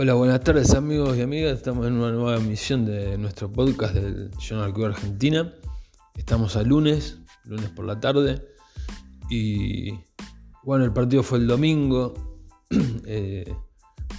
Hola, 0.00 0.14
buenas 0.14 0.38
tardes 0.44 0.74
amigos 0.74 1.16
y 1.16 1.22
amigas. 1.22 1.56
Estamos 1.56 1.84
en 1.88 1.94
una 1.94 2.12
nueva 2.12 2.36
emisión 2.36 2.86
de 2.86 3.18
nuestro 3.18 3.50
podcast 3.50 3.94
del 3.94 4.30
Journal 4.38 4.72
Club 4.72 4.86
Argentina. 4.86 5.52
Estamos 6.14 6.54
a 6.54 6.62
lunes, 6.62 7.18
lunes 7.42 7.68
por 7.70 7.84
la 7.84 7.98
tarde. 7.98 8.40
Y 9.28 9.98
bueno, 10.62 10.84
el 10.84 10.92
partido 10.92 11.24
fue 11.24 11.38
el 11.38 11.48
domingo 11.48 12.14
eh, 13.06 13.52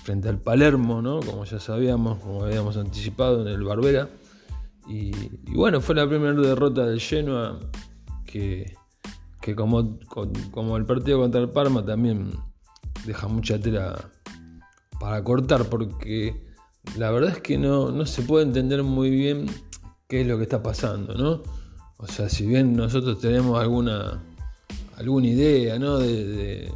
frente 0.04 0.28
al 0.28 0.42
Palermo, 0.42 1.02
¿no? 1.02 1.22
Como 1.22 1.46
ya 1.46 1.62
sabíamos, 1.62 2.20
como 2.20 2.44
habíamos 2.44 2.76
anticipado 2.76 3.44
en 3.44 3.48
el 3.48 3.64
Barbera. 3.64 4.10
Y, 4.86 5.14
bueno, 5.56 5.80
fue 5.80 5.96
la 5.96 6.10
primera 6.10 6.34
derrota 6.34 6.88
del 6.88 7.00
Genoa 7.00 7.58
que, 8.26 8.76
que 9.40 9.56
como, 9.56 9.98
como 10.52 10.76
el 10.76 10.86
partido 10.86 11.22
contra 11.22 11.40
el 11.40 11.52
Parma 11.52 11.86
también 11.86 12.32
deja 13.06 13.30
mucha 13.30 13.58
tela 13.58 14.12
para 15.00 15.24
cortar, 15.24 15.66
porque 15.70 16.50
la 16.98 17.12
verdad 17.12 17.32
es 17.32 17.42
que 17.42 17.58
no, 17.58 18.06
se 18.06 18.22
puede 18.24 18.46
entender 18.46 18.84
muy 18.84 19.10
bien 19.10 19.48
qué 20.08 20.22
es 20.22 20.28
lo 20.28 20.38
que 20.38 20.44
está 20.44 20.62
pasando, 20.62 21.14
¿no? 21.16 21.44
O 21.98 22.08
sea, 22.08 22.30
si 22.30 22.46
bien 22.46 22.76
nosotros 22.76 23.20
tenemos 23.20 23.60
alguna, 23.60 24.24
alguna 24.98 25.28
idea, 25.28 25.78
¿no? 25.78 26.00
De, 26.00 26.72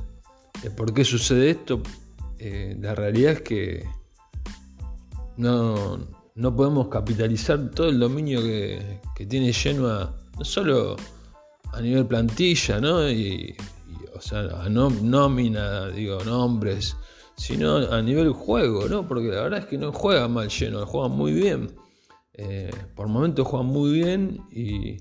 por 0.76 0.94
qué 0.94 1.04
sucede 1.04 1.52
esto, 1.52 1.81
eh, 2.40 2.78
la 2.80 2.95
realidad 2.95 3.34
es 3.34 3.41
que 3.41 3.86
no, 5.38 6.00
podemos 6.55 6.88
capitalizar 6.90 7.72
todo 7.72 7.90
el 7.90 8.00
dominio 8.00 8.42
que, 8.42 9.00
tiene 9.28 9.53
Genoa, 9.53 10.16
no 10.38 10.45
solo 10.45 10.95
a 11.72 11.81
nivel 11.81 12.05
plantilla, 12.05 12.80
¿no? 12.80 13.09
Y, 13.09 13.55
o 14.14 14.22
sea, 14.22 14.44
no, 14.70 14.90
nómina, 14.90 15.88
digo, 15.88 16.23
nombres, 16.23 16.95
sino 17.36 17.78
a 17.78 18.02
nivel 18.02 18.31
juego, 18.31 18.88
¿no? 18.88 19.08
Porque 19.08 19.28
la 19.28 19.44
verdad 19.44 19.59
es 19.59 19.66
que 19.66 19.78
no 19.78 19.92
juega 19.92 20.28
mal 20.28 20.50
lleno, 20.50 20.86
juega 20.86 21.08
muy 21.08 21.34
bien. 21.34 21.75
Eh, 22.34 22.72
por 22.95 23.08
momentos 23.08 23.48
juega 23.48 23.64
muy 23.64 23.92
bien 23.92 24.42
y, 24.52 24.98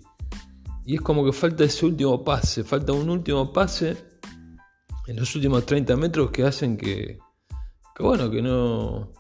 y, 0.84 0.94
es 0.94 1.00
como 1.00 1.24
que 1.24 1.33
falta 1.33 1.64
ese 1.64 1.86
último 1.86 2.22
pase, 2.22 2.62
falta 2.62 2.92
un 2.92 3.08
último 3.08 3.50
pase 3.55 3.97
en 5.06 5.16
los 5.16 5.34
últimos 5.34 5.64
30 5.64 5.97
metros 5.97 6.30
que 6.30 6.44
hacen 6.44 6.77
que, 6.77 7.19
que 7.97 8.02
bueno, 8.02 8.30
que 8.30 8.42
no, 8.42 9.12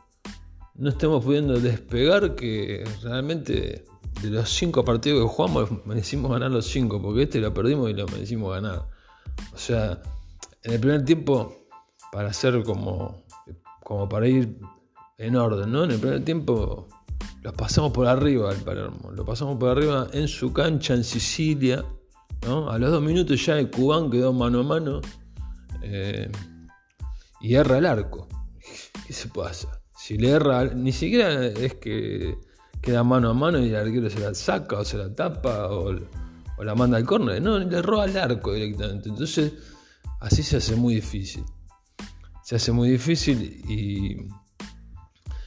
no 0.74 0.88
estemos 0.88 1.24
pudiendo 1.24 1.58
despegar, 1.58 2.34
que 2.34 2.84
realmente 3.02 3.86
de 4.20 4.30
los 4.30 4.50
5 4.50 4.84
partidos 4.84 5.22
que 5.22 5.34
jugamos 5.34 5.86
merecimos 5.86 6.30
ganar 6.30 6.50
los 6.50 6.66
5, 6.66 7.00
porque 7.00 7.22
este 7.22 7.40
lo 7.40 7.54
perdimos 7.54 7.90
y 7.90 7.94
lo 7.94 8.06
merecimos 8.08 8.52
ganar. 8.52 8.88
O 9.54 9.58
sea, 9.58 10.02
en 10.62 10.72
el 10.72 10.80
primer 10.80 11.04
tiempo 11.04 11.61
para 12.12 12.28
hacer 12.28 12.62
como, 12.62 13.24
como 13.82 14.06
para 14.06 14.28
ir 14.28 14.58
en 15.16 15.34
orden, 15.34 15.72
¿no? 15.72 15.84
En 15.84 15.92
el 15.92 15.98
primer 15.98 16.22
tiempo 16.22 16.86
los 17.40 17.54
pasamos 17.54 17.90
por 17.90 18.06
arriba 18.06 18.50
al 18.50 18.58
Palermo, 18.58 19.10
lo 19.10 19.24
pasamos 19.24 19.56
por 19.56 19.70
arriba 19.70 20.06
en 20.12 20.28
su 20.28 20.52
cancha 20.52 20.92
en 20.92 21.04
Sicilia, 21.04 21.82
¿no? 22.46 22.70
A 22.70 22.78
los 22.78 22.90
dos 22.90 23.02
minutos 23.02 23.44
ya 23.44 23.58
el 23.58 23.70
Cubán 23.70 24.10
quedó 24.10 24.30
mano 24.34 24.60
a 24.60 24.62
mano 24.62 25.00
eh, 25.82 26.30
y 27.40 27.54
erra 27.54 27.78
el 27.78 27.86
arco. 27.86 28.28
¿Qué 29.06 29.14
se 29.14 29.28
pasa? 29.28 29.80
Si 29.96 30.18
le 30.18 30.32
erra, 30.32 30.66
ni 30.66 30.92
siquiera 30.92 31.46
es 31.46 31.74
que 31.76 32.36
queda 32.82 33.02
mano 33.02 33.30
a 33.30 33.34
mano 33.34 33.58
y 33.58 33.70
el 33.70 33.76
arquero 33.76 34.10
se 34.10 34.20
la 34.20 34.34
saca 34.34 34.80
o 34.80 34.84
se 34.84 34.98
la 34.98 35.14
tapa 35.14 35.68
o, 35.68 35.94
o 36.58 36.64
la 36.64 36.74
manda 36.74 36.98
al 36.98 37.06
córner, 37.06 37.40
no, 37.40 37.58
le 37.58 37.80
roba 37.80 38.04
el 38.04 38.18
arco 38.18 38.52
directamente. 38.52 39.08
Entonces, 39.08 39.54
así 40.20 40.42
se 40.42 40.58
hace 40.58 40.76
muy 40.76 40.96
difícil 40.96 41.42
se 42.52 42.56
hace 42.56 42.72
muy 42.72 42.90
difícil 42.90 43.64
y, 43.66 44.28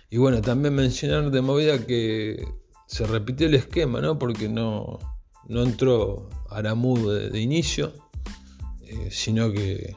y 0.09 0.17
bueno, 0.17 0.41
también 0.41 0.73
mencionar 0.73 1.29
de 1.29 1.39
movida 1.39 1.85
que 1.85 2.43
se 2.87 3.05
repitió 3.05 3.45
el 3.45 3.53
esquema, 3.53 4.01
¿no? 4.01 4.17
Porque 4.17 4.49
no, 4.49 4.97
no 5.47 5.61
entró 5.61 6.27
Aramudo 6.49 7.13
de, 7.13 7.39
inicio, 7.39 7.93
eh, 8.81 9.09
sino 9.11 9.51
que 9.51 9.95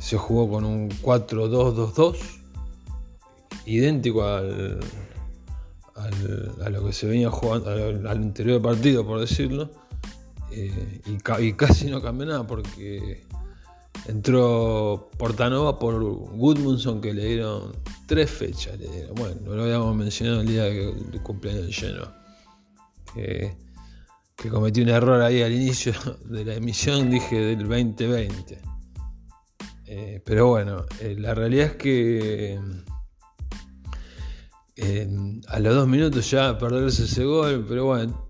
se 0.00 0.16
jugó 0.16 0.50
con 0.50 0.64
un 0.64 0.90
4-2-2-2, 0.90 2.16
idéntico 3.66 4.24
al, 4.24 4.80
a 5.94 6.70
lo 6.70 6.86
que 6.86 6.92
se 6.92 7.06
venía 7.06 7.30
jugando 7.30 7.70
al, 7.70 8.04
anterior 8.04 8.60
partido, 8.60 9.06
por 9.06 9.20
decirlo, 9.20 9.70
eh, 10.50 11.02
y, 11.06 11.44
y, 11.44 11.52
casi 11.52 11.88
no 11.88 12.02
cambió 12.02 12.26
nada 12.26 12.44
porque 12.48 13.28
Entró 14.08 15.10
Portanova 15.18 15.78
por 15.78 16.02
Goodmundson 16.02 17.02
que 17.02 17.12
le 17.12 17.26
dieron 17.26 17.76
tres 18.06 18.30
fechas. 18.30 18.78
Bueno, 19.14 19.36
no 19.44 19.54
lo 19.54 19.64
habíamos 19.64 19.94
mencionado 19.94 20.40
el 20.40 20.46
día 20.46 20.64
del 20.64 21.22
cumpleaños 21.22 21.66
de 21.66 21.72
Genoa. 21.74 22.22
Que, 23.14 23.54
cometí 24.48 24.80
un 24.80 24.88
error 24.88 25.20
ahí 25.20 25.42
al 25.42 25.52
inicio 25.52 25.92
de 26.24 26.42
la 26.42 26.54
emisión, 26.54 27.10
dije 27.10 27.38
del 27.38 27.68
2020. 27.68 28.58
Eh, 29.84 30.22
pero 30.24 30.48
bueno, 30.48 30.86
eh, 31.00 31.14
la 31.18 31.34
realidad 31.34 31.66
es 31.66 31.76
que 31.76 32.58
eh, 34.76 35.08
a 35.48 35.60
los 35.60 35.74
dos 35.74 35.86
minutos 35.86 36.30
ya 36.30 36.56
perderse 36.56 37.04
ese 37.04 37.24
gol, 37.24 37.66
pero 37.68 37.84
bueno, 37.84 38.27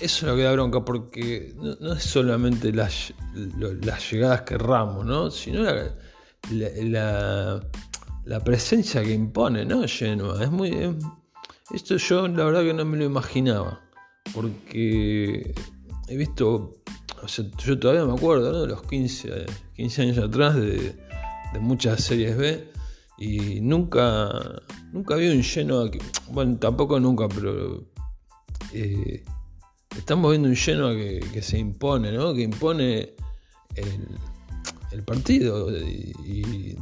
eso 0.00 0.26
es 0.26 0.30
lo 0.30 0.36
que 0.36 0.42
da 0.42 0.52
bronca, 0.52 0.84
porque 0.84 1.54
no, 1.56 1.94
es 1.94 2.02
solamente 2.02 2.72
las, 2.72 3.14
llegadas 4.10 4.42
que 4.42 4.54
erramos, 4.54 5.04
¿no? 5.04 5.30
sino 5.30 5.62
la, 6.50 7.60
la, 8.24 8.44
presencia 8.44 9.02
que 9.02 9.12
impone, 9.12 9.64
¿no? 9.64 9.86
Genoa. 9.88 10.42
Es 10.42 10.50
muy. 10.50 10.96
esto 11.72 11.96
yo 11.96 12.28
la 12.28 12.44
verdad 12.44 12.62
que 12.62 12.74
no 12.74 12.84
me 12.84 12.98
lo 12.98 13.04
imaginaba. 13.04 13.80
Porque 14.34 15.54
he 16.08 16.16
visto. 16.16 16.82
O 17.22 17.28
sea, 17.28 17.46
yo 17.64 17.78
todavía 17.78 18.04
me 18.04 18.12
acuerdo, 18.12 18.52
¿no? 18.52 18.62
De 18.62 18.68
los 18.68 18.82
15, 18.82 19.46
15 19.74 20.02
años 20.02 20.18
atrás 20.18 20.54
de, 20.56 20.94
muchas 21.60 22.02
series 22.04 22.36
B. 22.36 22.70
Y 23.18 23.60
nunca. 23.62 24.28
Nunca 24.92 25.16
vi 25.16 25.28
un 25.28 25.90
que. 25.90 25.98
Bueno, 26.30 26.58
tampoco 26.58 27.00
nunca, 27.00 27.28
pero. 27.28 27.86
Eh, 28.72 29.24
estamos 29.96 30.30
viendo 30.30 30.48
un 30.48 30.56
Genoa 30.56 30.94
que, 30.94 31.42
se 31.42 31.58
impone, 31.58 32.12
¿no? 32.12 32.34
Que 32.34 32.42
impone 32.42 33.14
el, 33.74 35.02
partido 35.04 35.70
y, 35.70 36.76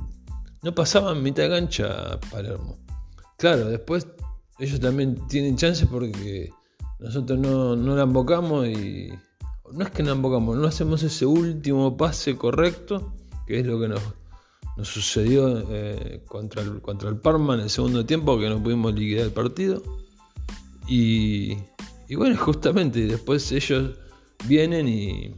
no 0.62 0.75
pasaban 0.75 1.22
mitad 1.22 1.42
de 1.44 1.50
cancha 1.50 2.19
Palermo. 2.30 2.78
Claro, 3.36 3.66
después 3.66 4.06
ellos 4.58 4.80
también 4.80 5.26
tienen 5.28 5.56
chances 5.56 5.86
porque 5.88 6.50
nosotros 6.98 7.38
no, 7.38 7.76
la 7.76 8.03
embocamos 8.03 8.66
y 8.69 9.10
no 9.72 9.84
es 9.84 9.91
que 9.91 10.03
no 10.03 10.12
embocamos, 10.12 10.56
no 10.56 10.66
hacemos 10.66 11.03
ese 11.03 11.26
último 11.26 11.97
pase 11.97 12.36
correcto, 12.36 13.12
que 13.47 13.60
es 13.60 13.66
lo 13.66 13.80
que 13.80 13.88
nos, 13.88 14.03
sucedió 14.82 15.64
eh, 15.70 16.22
contra, 16.26 16.62
el, 16.62 16.80
contra 16.80 17.08
el 17.10 17.16
Parma 17.16 17.54
en 17.54 17.60
el 17.60 17.70
segundo 17.70 18.06
tiempo, 18.06 18.38
que 18.38 18.48
no 18.48 18.62
pudimos 18.62 18.94
liquidar 18.94 19.26
el 19.26 19.32
partido. 19.32 19.82
Y, 20.88 21.56
y 22.09 22.15
bueno, 22.15 22.37
justamente 22.38 23.06
después 23.06 23.50
ellos 23.53 23.98
vienen 24.47 24.88
y, 24.88 25.34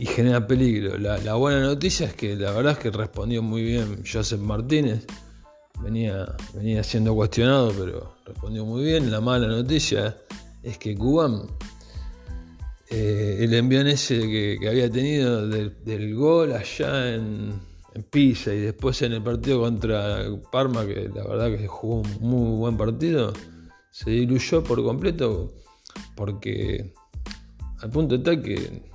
y 0.00 0.06
generan 0.06 0.46
peligro. 0.46 0.96
La, 0.96 1.34
buena 1.34 1.60
noticia 1.60 2.06
es 2.06 2.14
que 2.14 2.34
la 2.34 2.52
verdad 2.52 2.72
es 2.72 2.78
que 2.78 2.90
respondió 2.90 3.42
muy 3.42 3.62
bien 3.62 4.02
Joseph 4.10 4.40
Martínez. 4.40 5.06
Venía, 5.82 6.36
venía 6.54 6.82
siendo 6.82 7.14
cuestionado, 7.14 7.70
pero 7.78 8.16
respondió 8.24 8.64
muy 8.64 8.82
bien. 8.82 9.10
La 9.10 9.20
mala 9.20 9.46
noticia 9.46 10.16
es 10.62 10.78
que 10.78 10.96
Cubán, 10.96 11.42
eh, 12.88 13.38
el 13.40 13.52
envión 13.52 13.86
ese 13.88 14.20
que, 14.20 14.58
había 14.66 14.90
tenido 14.90 15.46
del, 15.46 16.14
gol 16.14 16.52
allá 16.54 17.14
en, 17.14 17.60
en, 17.94 18.02
Pisa 18.04 18.54
y 18.54 18.60
después 18.60 19.00
en 19.02 19.12
el 19.12 19.22
partido 19.22 19.60
contra 19.60 20.24
Parma, 20.50 20.86
que 20.86 21.10
la 21.14 21.26
verdad 21.26 21.58
que 21.58 21.66
jugó 21.66 21.96
un 21.96 22.16
muy 22.20 22.58
buen 22.58 22.76
partido, 22.78 23.34
se 23.90 24.10
diluyó 24.10 24.62
por 24.62 24.82
completo 24.82 25.52
porque 26.14 26.92
al 27.80 27.90
punto 27.90 28.22
tal 28.22 28.42
que 28.42 28.90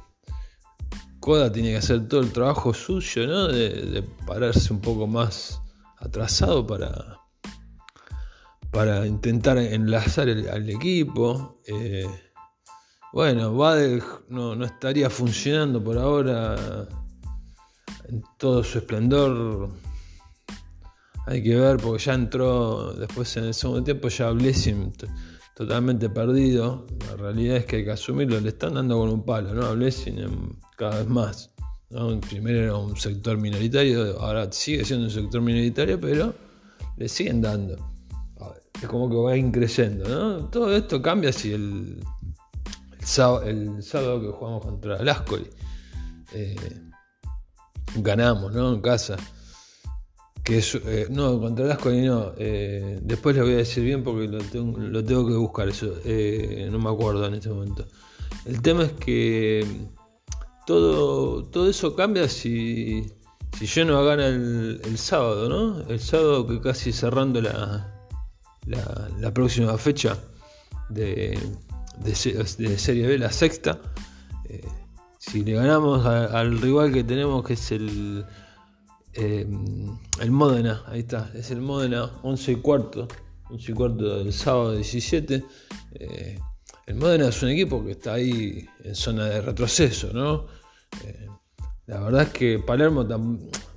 Coda 1.20 1.52
tiene 1.52 1.72
que 1.72 1.78
hacer 1.78 2.08
todo 2.08 2.22
el 2.22 2.32
trabajo 2.32 2.72
suyo, 2.74 3.26
¿no? 3.26 3.48
De, 3.48 4.04
pararse 4.28 4.72
un 4.72 4.80
poco 4.80 5.08
más 5.08 5.60
atrasado 5.98 6.68
para, 6.68 7.20
para 8.72 9.08
intentar 9.08 9.58
enlazar 9.58 10.30
al 10.30 10.70
equipo. 10.70 11.62
Eh, 11.66 12.08
bueno, 13.12 13.56
Badel 13.56 14.04
no, 14.30 14.56
no 14.56 14.66
estaría 14.66 15.10
funcionando 15.10 15.84
por 15.84 15.98
ahora 15.98 16.88
en 18.08 18.24
todo 18.38 18.64
su 18.64 18.78
esplendor 18.78 19.72
hay 21.26 21.44
que 21.44 21.56
ver 21.56 21.78
porque 21.78 22.04
ya 22.04 22.14
entró 22.14 22.94
después 22.94 23.36
en 23.38 23.46
el 23.46 23.54
segundo 23.54 23.84
tiempo 23.84 24.08
ya 24.10 24.32
Blessing 24.32 24.94
totalmente 25.56 26.10
perdido. 26.10 26.86
La 27.08 27.16
realidad 27.16 27.58
es 27.58 27.66
que 27.66 27.78
hay 27.78 27.86
que 27.86 27.92
asumirlo. 27.92 28.40
Le 28.40 28.50
están 28.50 28.76
dando 28.76 29.00
con 29.00 29.10
un 29.10 29.24
palo, 29.24 29.54
¿no? 29.54 29.66
A 29.66 29.72
Blessing 29.72 30.58
cada 30.78 31.00
vez 31.00 31.08
más. 31.08 31.52
Primero 32.30 32.60
era 32.60 32.76
un 32.76 32.98
sector 32.98 33.38
minoritario, 33.38 34.20
ahora 34.20 34.52
sigue 34.52 34.84
siendo 34.84 35.06
un 35.06 35.12
sector 35.12 35.42
minoritario, 35.42 36.00
pero 36.00 36.34
le 36.98 37.08
siguen 37.08 37.42
dando. 37.42 37.94
Es 38.82 38.88
como 38.90 39.10
que 39.10 39.16
va 39.16 39.38
increciendo, 39.38 40.08
¿no? 40.10 40.50
Todo 40.50 40.76
esto 40.76 41.02
cambia 41.02 41.32
si 41.32 41.54
el, 41.54 42.04
el, 43.46 43.84
sábado, 43.84 44.22
que 44.22 44.28
jugamos 44.28 44.66
contra 44.66 44.98
el 44.98 45.08
Ascoli 45.08 45.48
eh, 46.34 46.56
ganamos, 47.96 48.52
¿no? 48.52 48.74
En 48.74 48.82
casa. 48.82 49.16
Que 50.46 50.60
eh, 50.60 51.08
no, 51.10 51.40
contra 51.40 51.66
el 51.66 51.72
Ascoli 51.72 52.04
no. 52.04 52.34
Eh, 52.38 53.00
después 53.02 53.36
le 53.36 53.42
voy 53.42 53.54
a 53.54 53.58
decir 53.58 53.84
bien 53.84 54.04
porque 54.04 54.28
lo 54.28 54.38
tengo, 54.38 54.78
lo 54.80 55.04
tengo 55.04 55.28
que 55.28 55.34
buscar 55.34 55.68
eso. 55.68 55.88
no 56.72 56.80
me 56.80 56.90
acuerdo 56.90 57.26
en 57.26 57.34
este 57.34 57.50
momento. 57.50 57.86
El 58.46 58.62
tema 58.62 58.84
es 58.84 58.92
que 58.94 59.66
todo, 60.66 61.44
todo 61.46 61.70
eso 61.70 61.96
cambia 61.96 62.28
si, 62.30 63.12
si 63.58 63.66
yo 63.66 63.86
no 63.86 64.04
gana 64.04 64.28
el, 64.28 64.82
el, 64.84 64.98
sábado, 64.98 65.50
¿no? 65.50 65.82
El 65.90 66.00
sábado 66.00 66.46
que 66.48 66.60
casi 66.60 66.92
cerrando 66.92 67.42
la, 67.42 67.92
la, 68.66 69.34
próxima 69.34 69.78
fecha 69.78 70.18
de, 70.90 71.40
de, 72.04 72.16
Serie 72.78 73.08
B, 73.08 73.18
la 73.18 73.32
sexta. 73.32 73.80
Eh, 74.50 74.68
si 75.18 75.44
le 75.44 75.54
ganamos 75.54 76.06
al 76.06 76.60
rival 76.60 76.92
que 76.92 77.04
tenemos, 77.04 77.44
que 77.44 77.54
es 77.54 77.72
el, 77.72 78.26
eh, 79.16 79.48
el 80.20 80.32
Módena, 80.32 80.84
ahí 80.88 81.00
está, 81.00 81.32
es 81.34 81.50
el 81.52 81.62
Módena 81.62 82.12
11 82.24 82.52
y 82.52 82.56
cuarto, 82.58 83.08
11 83.50 83.72
y 83.72 83.76
cuarto 83.76 84.18
del 84.18 84.34
sábado 84.34 84.74
17. 84.74 85.44
Eh, 85.94 86.40
el 86.86 86.96
Módena 86.96 87.30
es 87.30 87.42
un 87.42 87.50
equipo 87.50 87.84
que 87.84 87.92
está 87.92 88.14
ahí 88.14 88.68
en 88.84 88.96
zona 88.96 89.26
de 89.26 89.42
retroceso, 89.42 90.12
¿no? 90.14 90.48
la 91.88 92.00
verdad 92.00 92.24
es 92.24 92.30
que 92.30 92.60
Palermo 92.60 93.06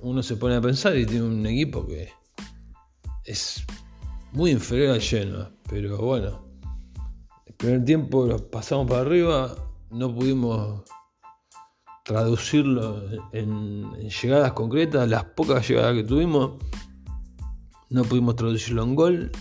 uno 0.01 0.23
se 0.23 0.35
pone 0.37 0.55
a 0.55 0.61
pensar 0.61 0.97
y 0.97 1.05
tiene 1.05 1.25
un 1.25 1.45
equipo 1.45 1.85
que 1.85 2.09
es 3.23 3.63
muy 4.31 4.51
inferior 4.51 4.93
al 4.93 5.01
Genoa, 5.01 5.51
pero 5.69 5.97
bueno, 5.97 6.45
el 7.45 7.53
primer 7.53 7.85
tiempo 7.85 8.25
lo 8.25 8.49
pasamos 8.49 8.87
para 8.87 9.01
arriba, 9.01 9.55
no 9.91 10.13
pudimos 10.13 10.83
traducirlo 12.09 13.03
en, 13.33 13.91
llegadas 14.09 14.53
concretas, 14.53 15.07
las 15.07 15.25
pocas 15.25 15.67
llegadas 15.67 15.93
que 15.93 16.03
tuvimos, 16.03 16.53
no 17.91 18.03
pudimos 18.03 18.35
traducirlo 18.35 18.81
en 18.81 18.95
gol 18.95 19.31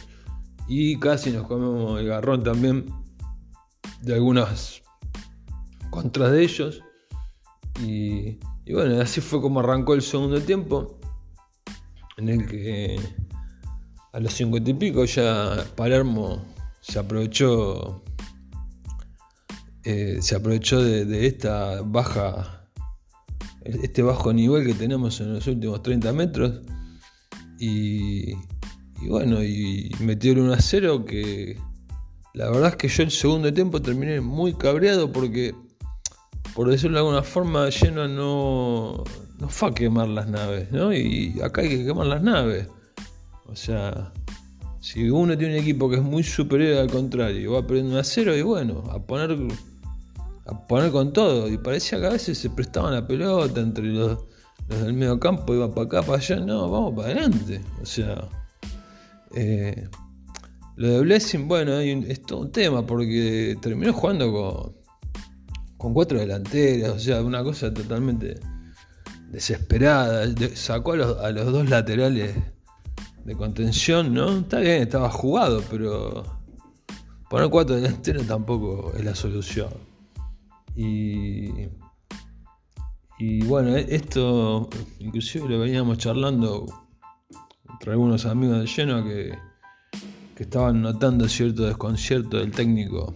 y 0.69 0.99
casi 0.99 1.31
nos 1.31 1.47
comemos 1.47 1.99
el 1.99 2.09
garrón 2.09 2.43
también 2.43 2.85
de 4.03 4.13
algunas 4.13 4.83
contras 5.89 6.31
de 6.33 6.43
ellos. 6.43 6.83
Y, 7.81 8.39
bueno, 8.71 9.01
así 9.01 9.23
fue 9.23 9.41
como 9.41 9.61
arrancó 9.61 9.95
el 9.95 10.03
segundo 10.03 10.39
tiempo, 10.39 10.99
en 12.19 12.29
el 12.29 12.47
que 12.47 13.01
a 14.13 14.21
los 14.21 14.35
cincuenta 14.35 14.69
y 14.69 14.75
pico 14.75 15.07
ya 15.07 15.65
Palermo 15.75 16.45
se 16.83 16.99
aprovechó 16.99 18.03
eh, 19.85 20.19
se 20.21 20.37
aprovechó 20.37 20.83
de, 20.83 21.27
esta 21.27 21.81
baja 21.81 22.58
este 23.65 24.03
bajo 24.03 24.33
nivel 24.33 24.67
que 24.67 24.75
tenemos 24.75 25.21
en 25.21 25.35
los 25.35 25.47
últimos 25.47 25.83
30 25.83 26.13
metros 26.13 26.61
y, 27.59 28.35
bueno 29.07 29.43
y 29.43 29.91
metió 30.01 30.33
el 30.33 30.41
1 30.41 30.53
a 30.53 30.61
0 30.61 31.05
que 31.05 31.59
la 32.35 32.51
verdad 32.51 32.71
es 32.71 32.77
que 32.77 32.89
yo 32.89 33.03
el 33.03 33.11
segundo 33.11 33.53
tiempo 33.53 33.83
terminé 33.83 34.21
muy 34.21 34.55
cabreado 34.55 35.13
porque 35.13 35.55
por 36.55 36.71
decirlo 36.71 36.97
de 36.97 37.01
alguna 37.01 37.23
forma 37.23 37.69
lleno 37.69 38.09
no 38.09 39.05
no 39.39 39.49
fue 39.49 39.69
a 39.71 39.75
quemar 39.75 40.09
las 40.09 40.29
naves 40.29 40.71
¿no? 40.73 40.93
y 40.93 41.41
acá 41.43 41.63
hay 41.63 41.69
que 41.69 41.85
quemar 41.85 42.07
las 42.07 42.23
naves 42.23 42.69
o 43.49 43.57
sea, 43.57 44.13
si 44.81 45.09
uno 45.09 45.37
tiene 45.37 45.55
un 45.55 45.61
equipo 45.61 45.89
que 45.89 45.97
es 45.97 46.03
muy 46.03 46.23
superior 46.23 46.79
al 46.79 46.91
contrario, 46.91 47.53
va 47.53 47.67
perdiendo 47.67 47.99
a 47.99 48.05
cero 48.05 48.37
y 48.37 48.43
bueno, 48.43 48.85
a 48.93 49.01
poner 49.01 49.37
a 50.49 50.67
poner 50.67 50.91
con 50.91 51.13
todo. 51.13 51.49
Y 51.49 51.59
parecía 51.59 52.01
que 52.01 52.07
a 52.07 52.11
veces 52.11 52.39
se 52.39 52.51
prestaban 52.51 52.95
la 52.95 53.07
pelota 53.07 53.61
entre 53.61 53.85
los, 53.85 54.19
del 54.69 54.95
medio 54.95 55.21
campo, 55.21 55.55
iba 55.55 55.73
para 55.73 55.87
acá, 55.87 56.03
para 56.03 56.19
allá. 56.19 56.41
No, 56.41 56.71
vamos 56.71 56.95
para 56.95 57.09
adelante. 57.09 57.61
O 57.83 57.87
sea, 57.87 58.29
eh, 59.35 59.89
lo 60.77 60.89
de 60.89 61.01
Blessing, 61.01 61.49
bueno, 61.49 61.79
es 61.79 62.23
todo 62.23 62.41
un 62.41 62.53
tema 62.53 62.87
porque 62.87 63.57
terminó 63.61 63.93
jugando 63.93 64.33
con, 64.33 64.77
con 65.77 65.95
cuatro 65.95 66.19
delanteras, 66.19 66.93
o 66.93 66.99
sea, 66.99 67.23
una 67.23 67.43
cosa 67.43 67.73
totalmente 67.73 68.41
desesperada. 69.31 70.27
Sacó 70.55 70.93
a 70.93 70.97
los, 70.97 71.19
a 71.19 71.31
los 71.31 71.53
dos 71.53 71.69
laterales 71.69 72.35
de 73.25 73.37
contención, 73.37 74.15
¿no? 74.15 74.39
Está 74.39 74.61
bien, 74.61 74.83
estaba 74.83 75.11
jugado, 75.11 75.63
pero 75.71 76.25
poner 77.29 77.51
cuatro 77.51 77.77
delanteros 77.77 78.27
tampoco 78.27 78.93
es 78.97 79.05
la 79.05 79.15
solución. 79.15 79.88
Y, 80.79 81.69
y 83.19 83.45
bueno, 83.47 83.77
e-, 83.77 83.95
esto 83.95 84.69
inclusive 85.01 85.49
lo 85.49 85.59
veníamos 85.59 85.99
charlando 85.99 86.67
entre 87.69 87.93
algunos 87.93 88.25
amigos 88.27 88.61
de 88.61 88.67
lleno 88.67 89.03
que, 89.05 89.37
que 90.37 90.43
estaban 90.45 90.81
notando 90.81 91.29
cierto 91.29 91.65
desconcierto 91.65 92.37
del 92.37 92.53
técnico 92.53 93.15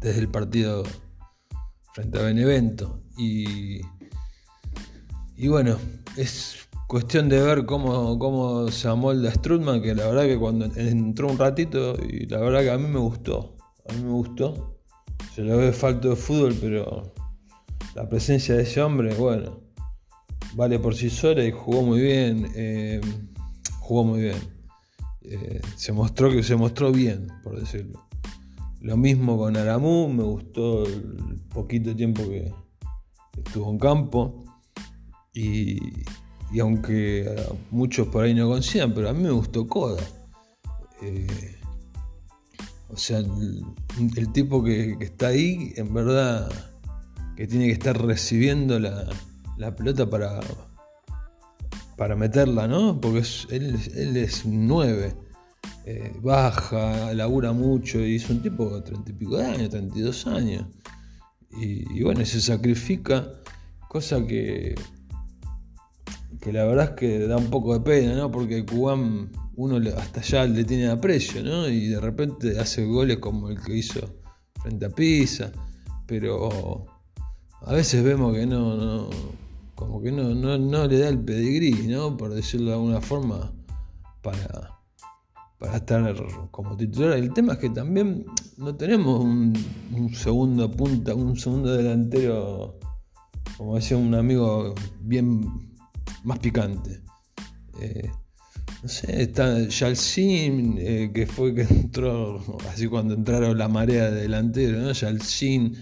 desde 0.00 0.20
el 0.20 0.28
partido 0.28 0.84
frente 1.92 2.18
a 2.18 2.22
Benevento. 2.22 3.02
Y, 3.18 3.80
y 5.36 5.48
bueno, 5.48 5.76
es 6.16 6.68
Cuestión 6.88 7.28
de 7.28 7.42
ver 7.42 7.66
cómo, 7.66 8.18
cómo 8.18 8.70
se 8.70 8.88
amolda 8.88 9.30
Strutman, 9.30 9.82
que 9.82 9.94
la 9.94 10.06
verdad 10.06 10.22
que 10.22 10.38
cuando 10.38 10.64
entró 10.74 11.28
un 11.28 11.36
ratito, 11.36 11.94
y 12.02 12.24
la 12.24 12.38
verdad 12.38 12.60
que 12.62 12.70
a 12.70 12.78
mí 12.78 12.88
me 12.88 12.98
gustó. 12.98 13.58
A 13.86 13.92
mí 13.92 14.04
me 14.04 14.10
gustó. 14.12 14.77
Se 15.38 15.44
le 15.44 15.54
ve 15.54 15.72
falto 15.72 16.10
de 16.10 16.16
fútbol, 16.16 16.52
pero 16.60 17.14
la 17.94 18.08
presencia 18.08 18.56
de 18.56 18.64
ese 18.64 18.82
hombre, 18.82 19.14
bueno, 19.14 19.60
vale 20.54 20.80
por 20.80 20.96
sí 20.96 21.10
sola 21.10 21.44
y 21.44 21.52
jugó 21.52 21.82
muy 21.82 22.00
bien. 22.00 22.50
Eh, 22.56 23.00
jugó 23.78 24.02
muy 24.02 24.22
bien. 24.22 24.36
Eh, 25.22 25.60
se 25.76 25.92
mostró 25.92 26.32
que 26.32 26.42
se 26.42 26.56
mostró 26.56 26.90
bien, 26.90 27.28
por 27.44 27.60
decirlo. 27.60 28.04
Lo 28.80 28.96
mismo 28.96 29.38
con 29.38 29.56
Aramú, 29.56 30.08
me 30.08 30.24
gustó 30.24 30.84
el 30.84 31.40
poquito 31.54 31.94
tiempo 31.94 32.24
que 32.24 32.52
estuvo 33.36 33.70
en 33.70 33.78
campo. 33.78 34.44
Y, 35.32 35.78
y 36.50 36.58
aunque 36.58 37.32
muchos 37.70 38.08
por 38.08 38.24
ahí 38.24 38.34
no 38.34 38.48
coincidan, 38.48 38.92
pero 38.92 39.08
a 39.08 39.12
mí 39.12 39.22
me 39.22 39.30
gustó 39.30 39.68
Coda. 39.68 40.02
Eh, 41.00 41.57
o 42.88 42.96
sea, 42.96 43.18
el, 43.18 44.32
tipo 44.32 44.62
que, 44.62 44.96
está 45.00 45.28
ahí, 45.28 45.72
en 45.76 45.92
verdad, 45.92 46.50
que 47.36 47.46
tiene 47.46 47.66
que 47.66 47.72
estar 47.72 48.00
recibiendo 48.00 48.78
la, 48.78 49.06
pelota 49.76 50.08
para, 50.08 50.40
para 51.96 52.16
meterla, 52.16 52.66
¿no? 52.66 53.00
Porque 53.00 53.22
él, 53.50 54.16
es 54.16 54.46
nueve. 54.46 55.14
Eh, 55.84 56.12
baja, 56.22 57.14
labura 57.14 57.52
mucho 57.52 58.00
y 58.00 58.16
es 58.16 58.28
un 58.28 58.42
tipo 58.42 58.68
de 58.74 58.82
treinta 58.82 59.10
y 59.10 59.14
pico 59.14 59.38
de 59.38 59.46
años, 59.46 59.70
32 59.70 60.26
años. 60.26 60.66
Y, 61.50 61.98
y 61.98 62.02
bueno, 62.02 62.24
se 62.26 62.40
sacrifica, 62.40 63.26
cosa 63.88 64.26
que 64.26 64.74
que 66.40 66.52
la 66.52 66.64
verdad 66.64 66.90
es 66.90 66.90
que 66.92 67.26
da 67.26 67.36
un 67.36 67.50
poco 67.50 67.74
de 67.74 67.80
pena, 67.80 68.14
¿no? 68.14 68.30
Porque 68.30 68.64
Cubán 68.64 69.30
uno 69.58 69.80
hasta 69.96 70.20
allá 70.20 70.46
le 70.46 70.64
tiene 70.64 70.88
aprecio, 70.88 71.42
¿no? 71.42 71.68
Y 71.68 71.88
de 71.88 72.00
repente 72.00 72.60
hace 72.60 72.84
goles 72.84 73.18
como 73.18 73.48
el 73.48 73.60
que 73.60 73.76
hizo 73.76 74.00
frente 74.62 74.86
a 74.86 74.90
Pisa, 74.90 75.50
pero 76.06 76.86
a 77.62 77.72
veces 77.72 78.04
vemos 78.04 78.36
que 78.36 78.46
no, 78.46 79.10
como 79.74 80.00
que 80.00 80.12
no, 80.12 80.32
no, 80.32 80.86
le 80.86 80.98
da 81.00 81.08
el 81.08 81.18
pedigrí, 81.18 81.88
¿no? 81.88 82.16
Por 82.16 82.32
decirlo 82.34 82.68
de 82.68 82.72
alguna 82.74 83.00
forma, 83.00 83.52
para, 84.22 84.78
para 85.58 85.78
estar 85.78 86.14
como 86.52 86.76
titular. 86.76 87.18
El 87.18 87.32
tema 87.32 87.54
es 87.54 87.58
que 87.58 87.70
también 87.70 88.26
no 88.58 88.76
tenemos 88.76 89.18
un, 89.18 89.52
un 89.92 90.14
segundo 90.14 90.70
punta, 90.70 91.16
un 91.16 91.36
segundo 91.36 91.74
delantero, 91.74 92.78
como 93.56 93.74
decía 93.74 93.96
un 93.96 94.14
amigo, 94.14 94.72
bien 95.00 95.74
más 96.22 96.38
picante. 96.38 97.02
Eh, 97.80 98.08
no 98.82 98.88
sé, 98.88 99.22
está 99.22 99.58
Yalcin, 99.66 100.76
eh, 100.78 101.10
que 101.12 101.26
fue 101.26 101.54
que 101.54 101.62
entró 101.70 102.40
así 102.70 102.86
cuando 102.86 103.14
entraron 103.14 103.58
la 103.58 103.68
marea 103.68 104.10
de 104.10 104.22
delantero, 104.22 104.78
¿no? 104.78 104.92
Yalcin, 104.92 105.76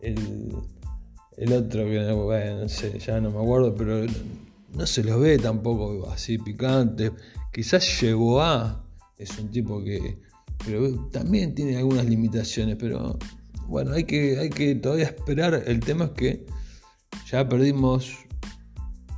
el, 0.00 0.18
el 1.36 1.52
otro 1.52 1.84
que, 1.84 2.00
no 2.00 2.68
sé, 2.68 2.98
ya 2.98 3.20
no 3.20 3.30
me 3.30 3.38
acuerdo, 3.38 3.74
pero 3.74 4.04
no 4.74 4.86
se 4.86 5.04
los 5.04 5.20
ve 5.20 5.38
tampoco 5.38 6.10
así 6.10 6.38
picante. 6.38 7.12
Quizás 7.52 8.00
llegó 8.00 8.42
a, 8.42 8.84
es 9.16 9.38
un 9.38 9.50
tipo 9.50 9.82
que, 9.82 10.18
pero 10.64 11.08
también 11.10 11.54
tiene 11.54 11.76
algunas 11.76 12.04
limitaciones, 12.04 12.76
pero 12.78 13.18
bueno, 13.66 13.92
hay 13.92 14.04
que, 14.04 14.38
hay 14.38 14.50
que 14.50 14.74
todavía 14.74 15.06
esperar. 15.06 15.62
El 15.66 15.80
tema 15.80 16.06
es 16.06 16.10
que 16.10 16.46
ya 17.30 17.48
perdimos 17.48 18.23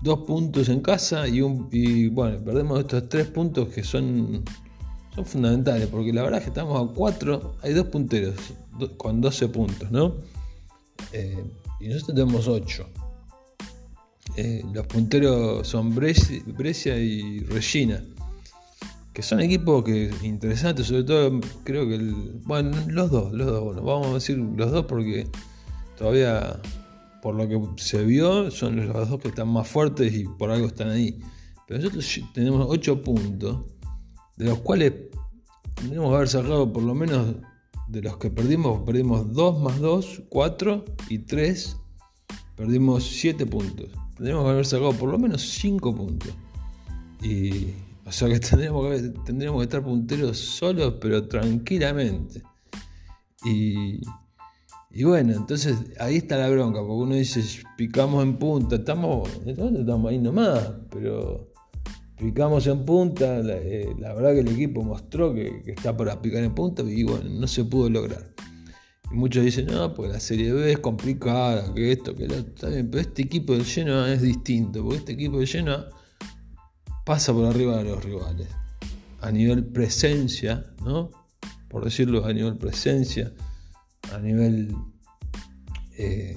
dos 0.03 0.21
puntos 0.21 0.69
en 0.69 0.81
casa 0.81 1.27
y, 1.27 1.41
un, 1.41 1.69
y 1.73 2.09
bueno, 2.09 2.43
perdemos 2.45 2.81
estos 2.81 3.09
tres 3.09 3.27
puntos 3.29 3.69
que 3.69 3.83
son, 3.83 4.45
son 5.15 5.25
fundamentales, 5.25 5.89
porque 5.89 6.13
la 6.13 6.23
verdad 6.23 6.39
es 6.39 6.45
que 6.45 6.51
estamos 6.51 6.91
a 6.91 6.95
cuatro, 6.95 7.57
hay 7.63 7.73
dos 7.73 7.87
punteros 7.87 8.35
con 8.97 9.21
12 9.21 9.49
puntos, 9.49 9.91
¿no? 9.91 10.15
Eh, 11.13 11.45
y 11.81 11.89
nosotros 11.89 12.15
tenemos 12.15 12.49
8. 12.49 12.89
Eh, 14.37 14.63
los 14.73 14.87
punteros 14.87 15.67
son 15.67 15.95
Brescia, 15.95 16.99
y 16.99 17.41
Regina, 17.41 18.03
que 19.15 19.23
son 19.23 19.41
equipos 19.41 19.83
que 19.83 20.11
interesantes, 20.23 20.87
sobre 20.87 21.05
todo 21.05 21.41
creo 21.65 21.89
que 21.89 21.95
el, 21.95 22.13
bueno, 22.45 22.77
los 22.89 23.11
dos, 23.11 23.33
los 23.33 23.47
dos, 23.47 23.65
bueno, 23.65 23.83
vamos 23.83 24.09
a 24.09 24.15
decir 24.15 24.37
los 24.37 24.71
dos 24.71 24.85
porque 24.85 25.27
todavía 25.97 26.61
por 27.27 27.35
lo 27.35 27.49
que 27.49 27.61
se 27.83 28.05
vio 28.05 28.53
son 28.53 28.87
los 28.87 29.11
dos 29.11 29.21
que 29.21 29.27
están 29.27 29.49
más 29.49 29.67
fuertes 29.67 30.15
y 30.15 30.29
por 30.39 30.49
algo 30.49 30.69
están 30.69 30.91
ahí. 30.91 31.19
Pero 31.67 31.81
nosotros 31.81 32.21
tenemos 32.33 32.65
8 32.71 33.03
puntos, 33.03 33.65
de 34.37 34.45
los 34.45 34.61
cuales 34.61 34.93
tendríamos 35.75 36.11
que 36.11 36.15
haber 36.15 36.29
sacado 36.29 36.73
por 36.73 36.85
lo 36.85 36.95
menos 36.95 37.35
de 37.89 38.03
los 38.03 38.17
que 38.19 38.31
perdimos, 38.31 38.83
perdimos 38.83 39.33
2 39.33 39.61
más 39.61 39.81
2, 39.81 40.23
4 40.29 40.85
y 41.09 41.19
3, 41.19 41.77
perdimos 42.55 43.03
7 43.03 43.45
puntos. 43.45 43.89
Tendríamos 44.15 44.45
que 44.45 44.51
haber 44.51 44.67
sacado 44.67 44.93
por 44.93 45.11
lo 45.11 45.19
menos 45.19 45.43
5 45.43 45.97
puntos. 45.97 46.33
Y, 47.25 47.73
o 48.05 48.13
sea 48.13 48.29
que 48.29 48.39
tendríamos 48.39 48.89
que, 48.89 49.09
tendríamos 49.25 49.63
que 49.63 49.65
estar 49.65 49.83
punteros 49.83 50.39
solos, 50.39 50.95
pero 51.01 51.27
tranquilamente. 51.27 52.45
Y, 53.45 54.01
y 54.97 55.05
bueno, 55.05 55.35
entonces 55.35 55.77
ahí 56.01 56.17
está 56.17 56.39
la 56.39 56.49
bronca, 56.49 56.79
porque 56.79 57.03
uno 57.03 57.15
dice, 57.17 57.45
picamos 57.77 58.25
en 58.25 58.39
punta, 58.39 58.77
estamos, 58.77 59.29
estamos 59.47 60.11
ahí 60.11 60.17
nomás, 60.17 60.73
pero 60.89 61.53
picamos 62.17 62.67
en 62.67 62.83
punta, 62.83 63.41
eh, 63.41 63.95
la, 63.99 64.15
verdad 64.15 64.33
que 64.33 64.41
el 64.41 64.49
equipo 64.49 64.83
mostró 64.83 65.35
que, 65.35 65.63
está 65.67 65.95
para 65.95 66.23
picar 66.23 66.43
en 66.45 66.55
punta 66.55 66.83
y 66.83 67.03
bueno, 67.03 67.29
no 67.29 67.47
se 67.47 67.63
pudo 67.67 67.91
lograr. 67.91 68.33
Y 69.13 69.17
muchos 69.17 69.45
dicen, 69.45 69.67
no, 69.67 69.93
pues 69.93 70.11
la 70.11 70.19
Serie 70.19 70.51
B 70.55 70.73
es 70.73 70.79
complicada, 70.79 71.75
que 71.75 71.93
esto, 71.93 72.15
que 72.15 72.27
lo 72.27 72.37
está 72.37 72.71
bien, 72.71 72.89
pero 72.91 73.03
este 73.03 73.21
equipo 73.21 73.53
de 73.53 73.65
Genoa 73.65 74.11
es 74.11 74.23
distinto, 74.23 74.83
porque 74.83 74.97
este 74.97 75.13
equipo 75.13 75.39
de 75.39 75.47
Genoa 75.47 75.91
pasa 77.05 77.35
por 77.35 77.45
arriba 77.45 77.77
de 77.77 77.85
los 77.85 78.03
rivales, 78.03 78.49
a 79.21 79.31
nivel 79.31 79.63
presencia, 79.63 80.65
¿no? 80.83 81.11
Por 81.69 81.85
decirlo, 81.85 82.25
a 82.25 82.33
nivel 82.33 82.57
presencia, 82.57 83.35
a 84.17 84.19
nivel 84.19 84.75
eh, 85.99 86.35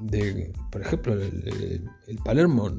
de, 0.00 0.52
por 0.70 0.82
ejemplo, 0.82 1.14
el, 1.14 2.18
Palermo 2.24 2.78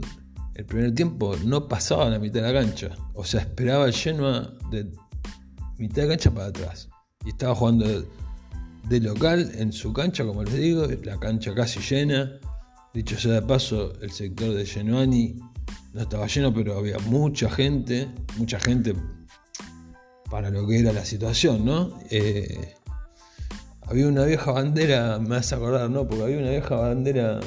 el 0.56 0.66
primer 0.66 0.94
tiempo 0.94 1.36
no 1.46 1.68
pasaba 1.68 2.10
la 2.10 2.20
mitad 2.20 2.42
de 2.42 2.54
la 2.54 2.62
cancha. 2.62 2.90
O 3.14 3.24
sea, 3.24 3.42
esperaba 3.42 3.86
el 3.86 3.94
Genoa 3.94 4.54
de 4.70 4.92
mitad 5.78 6.04
de 6.04 6.10
cancha 6.10 6.32
para 6.32 6.48
atrás. 6.48 6.90
Y 7.26 7.30
estaba 7.30 7.56
jugando 7.56 8.06
de, 8.90 9.00
local 9.00 9.50
en 9.56 9.72
su 9.72 9.94
cancha, 9.94 10.26
como 10.26 10.44
les 10.44 10.56
digo, 10.56 10.86
la 11.04 11.18
cancha 11.20 11.56
casi 11.56 11.80
llena. 11.80 12.40
Dicho 12.94 13.18
sea 13.18 13.34
de 13.34 13.42
paso, 13.42 13.94
el 14.02 14.12
sector 14.12 14.54
de 14.54 14.66
Genoani 14.66 15.40
no 15.94 16.02
estaba 16.02 16.28
lleno, 16.28 16.54
pero 16.54 16.78
había 16.78 17.00
mucha 17.00 17.50
gente, 17.50 18.08
mucha 18.38 18.60
gente 18.60 18.94
para 20.30 20.52
lo 20.52 20.68
que 20.68 20.80
era 20.80 20.94
la 20.94 21.06
situación, 21.06 21.66
¿no? 21.66 21.98
Eh, 22.12 22.76
había 23.88 24.08
una 24.08 24.26
vieja 24.26 24.52
bandera, 24.52 25.20
me 25.20 25.36
hace 25.36 25.56
acordar, 25.56 25.90
¿no? 25.90 26.08
Porque 26.08 26.24
había 26.24 26.38
una 26.38 26.50
vieja 26.52 26.76
bandera 26.76 27.40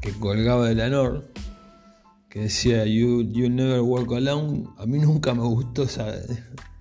que 0.00 0.12
colgaba 0.12 0.68
de 0.68 0.74
la 0.74 0.88
NOR 0.88 1.24
que 2.28 2.42
decía 2.42 2.84
you, 2.84 3.24
Never 3.24 3.80
Walk 3.80 4.12
Alone. 4.12 4.64
A 4.76 4.86
mí 4.86 4.98
nunca 4.98 5.32
me 5.34 5.42
gustó 5.42 5.84
esa, 5.84 6.14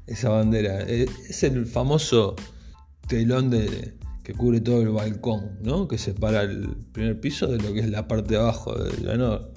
esa 0.06 0.30
bandera. 0.30 0.82
Eh, 0.82 1.08
es 1.30 1.44
el 1.44 1.66
famoso 1.66 2.36
telón 3.08 3.50
de, 3.50 3.98
que 4.24 4.34
cubre 4.34 4.60
todo 4.60 4.82
el 4.82 4.90
balcón, 4.90 5.60
¿no? 5.62 5.88
que 5.88 5.98
separa 5.98 6.42
el 6.42 6.76
primer 6.92 7.22
piso 7.22 7.48
de 7.48 7.58
lo 7.60 7.74
que 7.74 7.80
es 7.82 7.90
la 7.90 8.08
parte 8.08 8.34
de 8.34 8.40
abajo 8.42 8.74
del 8.74 9.08
honor. 9.08 9.54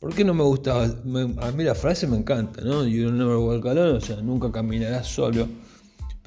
¿Por 0.00 0.14
qué 0.14 0.24
no 0.24 0.34
me 0.34 0.42
gustaba? 0.42 0.84
a 0.84 1.52
mí 1.52 1.64
la 1.64 1.74
frase 1.74 2.06
me 2.06 2.16
encanta, 2.16 2.62
¿no? 2.62 2.84
You 2.84 3.12
never 3.12 3.36
walk 3.36 3.66
alone, 3.66 3.98
o 3.98 4.00
sea, 4.00 4.16
nunca 4.16 4.50
caminarás 4.50 5.06
solo. 5.06 5.46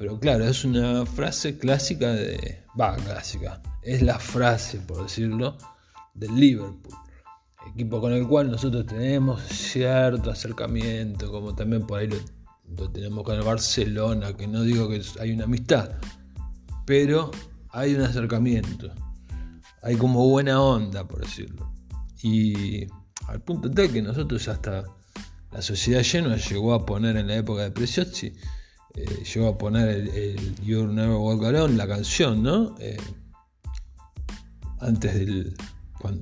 Pero 0.00 0.18
claro, 0.18 0.44
es 0.44 0.64
una 0.64 1.06
frase 1.06 1.56
clásica 1.58 2.10
de. 2.10 2.64
Va, 2.78 2.96
clásica. 2.96 3.62
Es 3.82 4.02
la 4.02 4.18
frase, 4.18 4.78
por 4.78 5.02
decirlo, 5.04 5.56
del 6.14 6.34
Liverpool 6.34 7.00
equipo 7.74 8.00
con 8.00 8.12
el 8.12 8.26
cual 8.26 8.50
nosotros 8.50 8.86
tenemos 8.86 9.42
cierto 9.42 10.30
acercamiento, 10.30 11.30
como 11.30 11.54
también 11.54 11.86
por 11.86 12.00
ahí 12.00 12.08
lo, 12.76 12.90
tenemos 12.90 13.24
con 13.24 13.36
el 13.36 13.42
Barcelona, 13.42 14.36
que 14.36 14.46
no 14.46 14.62
digo 14.62 14.88
que 14.88 15.02
hay 15.20 15.32
una 15.32 15.44
amistad, 15.44 15.90
pero 16.86 17.30
hay 17.70 17.94
un 17.94 18.02
acercamiento, 18.02 18.92
hay 19.82 19.96
como 19.96 20.28
buena 20.28 20.62
onda, 20.62 21.06
por 21.06 21.20
decirlo. 21.20 21.72
Y 22.22 22.86
al 23.28 23.42
punto 23.42 23.70
tal 23.70 23.90
que 23.90 24.02
nosotros 24.02 24.46
hasta 24.48 24.84
la 25.52 25.62
sociedad 25.62 26.02
llena 26.02 26.36
llegó 26.36 26.74
a 26.74 26.86
poner 26.86 27.16
en 27.16 27.26
la 27.26 27.36
época 27.36 27.62
de 27.62 27.70
Preciosi, 27.70 28.32
eh, 28.94 29.24
llegó 29.34 29.48
a 29.48 29.58
poner 29.58 29.88
el, 29.88 30.08
el 30.08 30.54
You're 30.62 30.92
Never 30.92 31.16
Walk 31.16 31.44
Alone, 31.44 31.76
la 31.76 31.86
canción, 31.86 32.42
¿no? 32.42 32.76
Eh, 32.78 32.96
antes 34.80 35.14
del, 35.14 35.56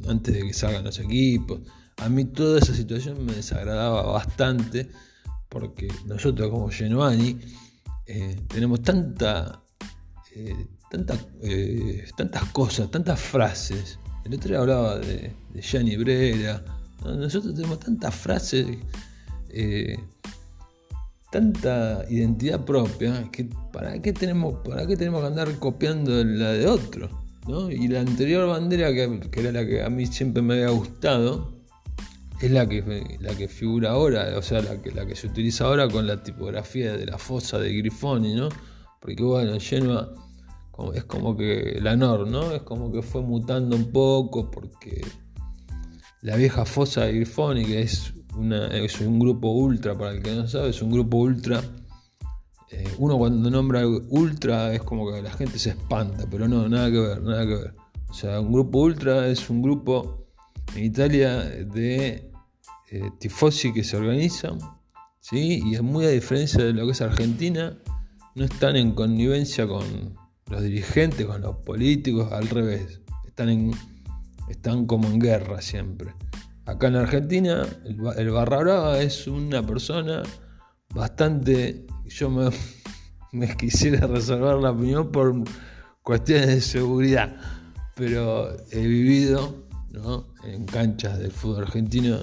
antes 0.09 0.35
de 0.35 0.43
que 0.43 0.53
salgan 0.53 0.85
los 0.85 0.99
equipos. 0.99 1.61
A 1.99 2.09
mí 2.09 2.25
toda 2.27 2.59
esa 2.59 2.75
situación 2.75 3.25
me 3.25 3.35
desagradaba 3.35 4.03
bastante 4.03 4.89
porque 5.49 5.89
nosotros 6.07 6.51
como 6.51 6.69
Genuani 6.69 7.39
eh, 8.07 8.41
tenemos 8.49 8.83
tanta, 8.83 9.63
eh, 10.35 10.67
eh, 11.43 12.05
tantas 12.17 12.45
cosas, 12.53 12.91
tantas 12.91 13.21
frases. 13.21 13.99
El 14.25 14.35
otro 14.35 14.49
día 14.49 14.59
hablaba 14.59 14.99
de, 14.99 15.35
de 15.51 15.63
Gianni 15.63 15.97
Brera. 15.97 16.63
Nosotros 17.05 17.55
tenemos 17.55 17.81
tantas 17.81 18.15
frases, 18.15 18.67
tanta 21.31 22.05
identidad 22.09 22.65
propia, 22.65 23.29
que 23.31 23.49
¿para 23.73 24.01
qué, 24.01 24.13
tenemos, 24.13 24.55
¿para 24.65 24.87
qué 24.87 24.97
tenemos 24.97 25.21
que 25.21 25.27
andar 25.27 25.59
copiando 25.59 26.25
la 26.25 26.53
de 26.53 26.67
otro? 26.67 27.09
Y 27.71 27.89
la 27.89 28.01
anterior 28.01 28.47
bandera, 28.47 28.93
que, 28.93 29.31
era 29.41 29.53
la 29.53 29.67
que 29.67 29.83
a 29.83 29.89
mí 29.89 30.07
siempre 30.07 30.43
me 30.43 30.55
había 30.55 30.69
gustado, 30.69 31.55
es 32.43 32.51
la 32.51 32.69
que, 32.69 33.17
la 33.21 33.35
que 33.35 33.49
figura 33.49 33.93
ahora, 33.93 34.37
o 34.37 34.43
sea, 34.43 34.61
la 34.61 34.83
que, 34.83 34.91
la 34.93 35.07
que 35.07 35.17
se 35.17 35.29
utiliza 35.29 35.65
ahora 35.65 35.89
con 35.89 36.07
la 36.07 36.23
tipografía 36.23 36.95
de 36.95 37.07
la 37.07 37.17
fosa 37.17 37.59
de 37.59 37.73
Grifoni, 37.73 38.35
¿no? 38.35 38.51
Porque 39.01 39.23
bueno, 39.23 39.59
Genoa 39.59 40.13
es 40.95 41.05
como 41.05 41.37
que 41.37 41.79
la 41.81 41.97
NOR, 41.97 42.29
¿no? 42.29 42.53
Es 42.53 42.63
como 42.63 42.93
que 42.93 43.03
fue 43.03 43.23
mutando 43.23 43.77
un 43.77 43.91
poco 43.91 44.51
porque 44.51 45.01
la 46.21 46.37
vieja 46.37 46.65
fosa 46.65 47.05
de 47.05 47.15
Grifoni, 47.15 47.65
que 47.65 47.81
es, 47.81 48.13
es 48.73 49.01
un 49.01 49.19
grupo 49.19 49.51
ultra, 49.51 49.97
para 49.97 50.13
el 50.13 50.23
que 50.23 50.35
no 50.35 50.47
sabe, 50.47 50.71
es 50.71 50.83
un 50.83 50.91
grupo 50.91 51.19
ultra 51.19 51.63
eh, 52.71 52.87
uno 52.99 53.17
cuando 53.17 53.51
nombra 53.51 53.87
ultra 53.87 54.75
es 54.75 54.83
como 54.83 55.11
que 55.11 55.23
la 55.23 55.33
gente 55.33 55.59
se 55.59 55.71
espanta, 55.71 56.27
pero 56.31 56.47
no, 56.47 56.69
nada 56.69 56.91
que 56.91 56.99
ver, 56.99 57.23
nada 57.23 57.47
que 57.47 57.55
ver. 57.55 57.75
O 58.09 58.13
sea, 58.13 58.41
un 58.41 58.53
grupo 58.53 58.81
ultra 58.81 59.27
es 59.29 59.49
un 59.49 59.63
grupo 59.63 60.27
en 60.75 60.85
Italia 60.85 61.45
de 61.45 62.31
eh, 62.91 63.11
tifosi 63.19 63.73
que 63.73 63.85
se 63.85 63.97
organizan, 63.97 64.59
¿sí? 65.21 65.63
y 65.65 65.75
es 65.77 65.83
muy 65.83 66.05
a 66.05 66.11
diferencia 66.11 66.63
de 66.63 66.75
lo 66.75 66.85
que 66.85 66.93
es 66.93 67.01
Argentina, 67.01 67.79
no 68.35 68.45
están 68.45 68.77
en 68.77 68.93
connivencia 68.93 69.67
con 69.67 70.15
los 70.51 70.63
dirigentes, 70.63 71.27
con 71.27 71.41
los 71.41 71.57
políticos, 71.57 72.33
al 72.33 72.49
revés, 72.49 73.01
están, 73.27 73.49
en, 73.49 73.71
están 74.51 74.87
como 74.87 75.09
en 75.09 75.19
guerra 75.19 75.63
siempre. 75.63 76.13
Acá 76.69 76.89
en 76.89 76.97
Argentina, 76.97 77.67
el, 77.87 77.99
el 78.19 78.31
Barra 78.31 78.59
Brava 78.59 79.01
es 79.01 79.27
una 79.27 79.67
persona 79.67 80.23
bastante 80.95 81.87
yo 82.11 82.29
me, 83.33 83.57
quisiera 83.57 84.07
reservar 84.07 84.59
la 84.59 84.73
opinión 84.73 85.11
por 85.11 85.35
cuestiones 86.03 86.49
de 86.49 86.61
seguridad, 86.61 87.37
pero 87.97 88.55
he 88.71 88.87
vivido 88.87 89.67
en 90.45 90.67
canchas 90.67 91.19
del 91.19 91.33
fútbol 91.33 91.65
argentino, 91.65 92.19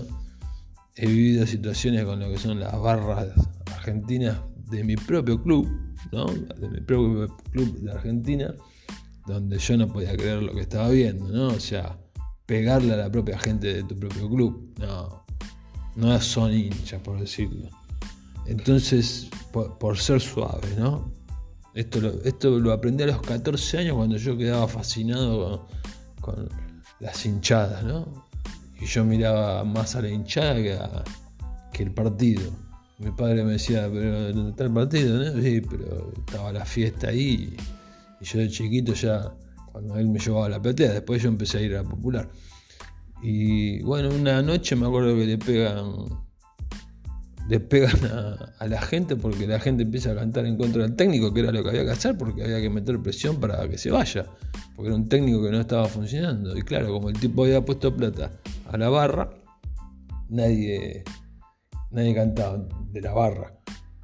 he 0.95 1.07
vivido 1.07 1.47
situaciones 1.47 2.05
con 2.05 2.19
lo 2.19 2.29
que 2.29 2.37
son 2.37 2.59
las 2.59 2.79
barras 2.79 3.27
argentinas 3.73 4.37
de 4.69 4.83
mi 4.83 4.95
propio 4.95 5.41
club, 5.41 5.67
de 6.11 6.69
mi 6.69 6.81
propio 6.81 7.35
club 7.51 7.79
de 7.79 7.91
Argentina, 7.91 8.53
donde 9.25 9.57
yo 9.57 9.75
no 9.75 9.87
podía 9.87 10.15
creer 10.15 10.43
lo 10.43 10.53
que 10.53 10.61
estaba 10.61 10.89
viendo, 10.89 11.27
¿no? 11.29 11.47
O 11.47 11.59
sea, 11.59 11.97
pegarle 12.45 12.93
a 12.93 12.97
la 12.97 13.11
propia 13.11 13.37
gente 13.39 13.73
de 13.73 13.83
tu 13.83 13.95
propio 13.95 14.29
club, 14.29 14.73
no, 14.79 15.25
no 15.95 16.21
son 16.21 16.53
hinchas, 16.53 17.01
por 17.01 17.19
decirlo. 17.19 17.69
Entonces, 18.45 19.27
por, 19.51 19.97
ser 19.97 20.21
suave, 20.21 20.67
¿no? 20.77 21.11
Esto 21.73 21.99
lo, 21.99 22.23
esto 22.23 22.59
lo 22.59 22.71
aprendí 22.71 23.03
a 23.03 23.07
los 23.07 23.21
14 23.21 23.79
años 23.79 23.95
cuando 23.95 24.17
yo 24.17 24.37
quedaba 24.37 24.67
fascinado 24.67 25.67
con, 26.21 26.47
las 26.99 27.25
hinchadas, 27.25 27.83
¿no? 27.83 28.25
Y 28.79 28.85
yo 28.85 29.03
miraba 29.05 29.63
más 29.63 29.95
a 29.95 30.01
la 30.01 30.09
hinchada 30.09 30.55
que, 31.71 31.83
el 31.83 31.91
partido. 31.91 32.51
Mi 32.99 33.11
padre 33.11 33.43
me 33.43 33.53
decía, 33.53 33.89
pero 33.91 34.33
¿dónde 34.33 34.51
está 34.51 34.63
el 34.63 34.71
partido? 34.71 35.17
No? 35.17 35.41
Sí, 35.41 35.61
pero 35.61 36.13
estaba 36.17 36.53
la 36.53 36.65
fiesta 36.65 37.09
ahí 37.09 37.57
y, 38.21 38.25
yo 38.25 38.39
de 38.39 38.49
chiquito 38.49 38.93
ya, 38.93 39.33
cuando 39.75 39.97
él 39.97 40.07
me 40.07 40.19
llevaba 40.19 40.45
a 40.45 40.49
la 40.49 40.61
platea, 40.61 40.93
después 40.93 41.21
yo 41.21 41.27
empecé 41.27 41.57
a 41.57 41.61
ir 41.61 41.75
a 41.75 41.83
la 41.83 41.89
popular. 41.89 42.29
Y 43.21 43.81
bueno, 43.81 44.07
una 44.07 44.41
noche 44.41 44.73
me 44.77 44.87
acuerdo 44.87 45.13
que 45.15 45.25
le 45.25 45.37
pegan 45.37 46.05
despegan 47.49 48.05
a, 48.05 48.53
a, 48.57 48.67
la 48.69 48.81
gente 48.81 49.17
porque 49.17 49.45
la 49.45 49.59
gente 49.59 49.83
empieza 49.83 50.13
a 50.13 50.15
cantar 50.15 50.45
en 50.45 50.55
contra 50.55 50.83
del 50.83 50.95
técnico, 50.95 51.33
que 51.33 51.41
era 51.41 51.51
lo 51.51 51.61
que 51.61 51.71
había 51.71 51.83
que 51.83 51.91
hacer, 51.91 52.17
porque 52.17 52.45
había 52.45 52.61
que 52.61 52.69
meter 52.69 53.01
presión 53.01 53.37
para 53.41 53.67
que 53.67 53.77
se 53.77 53.91
vaya, 53.91 54.25
porque 54.77 54.87
era 54.87 54.95
un 54.95 55.09
técnico 55.09 55.43
que 55.43 55.51
no 55.51 55.59
estaba 55.59 55.87
funcionando. 55.89 56.57
Y 56.57 56.61
claro, 56.61 56.93
como 56.93 57.09
el 57.09 57.19
tipo 57.19 57.43
había 57.43 57.59
puesto 57.59 57.93
plata 57.93 58.31
a 58.71 58.77
la 58.77 58.87
barra, 58.87 59.29
nadie, 60.29 61.03
nadie 61.91 62.15
cantaba 62.15 62.65
de 62.93 63.01
la 63.01 63.11
barra. 63.11 63.51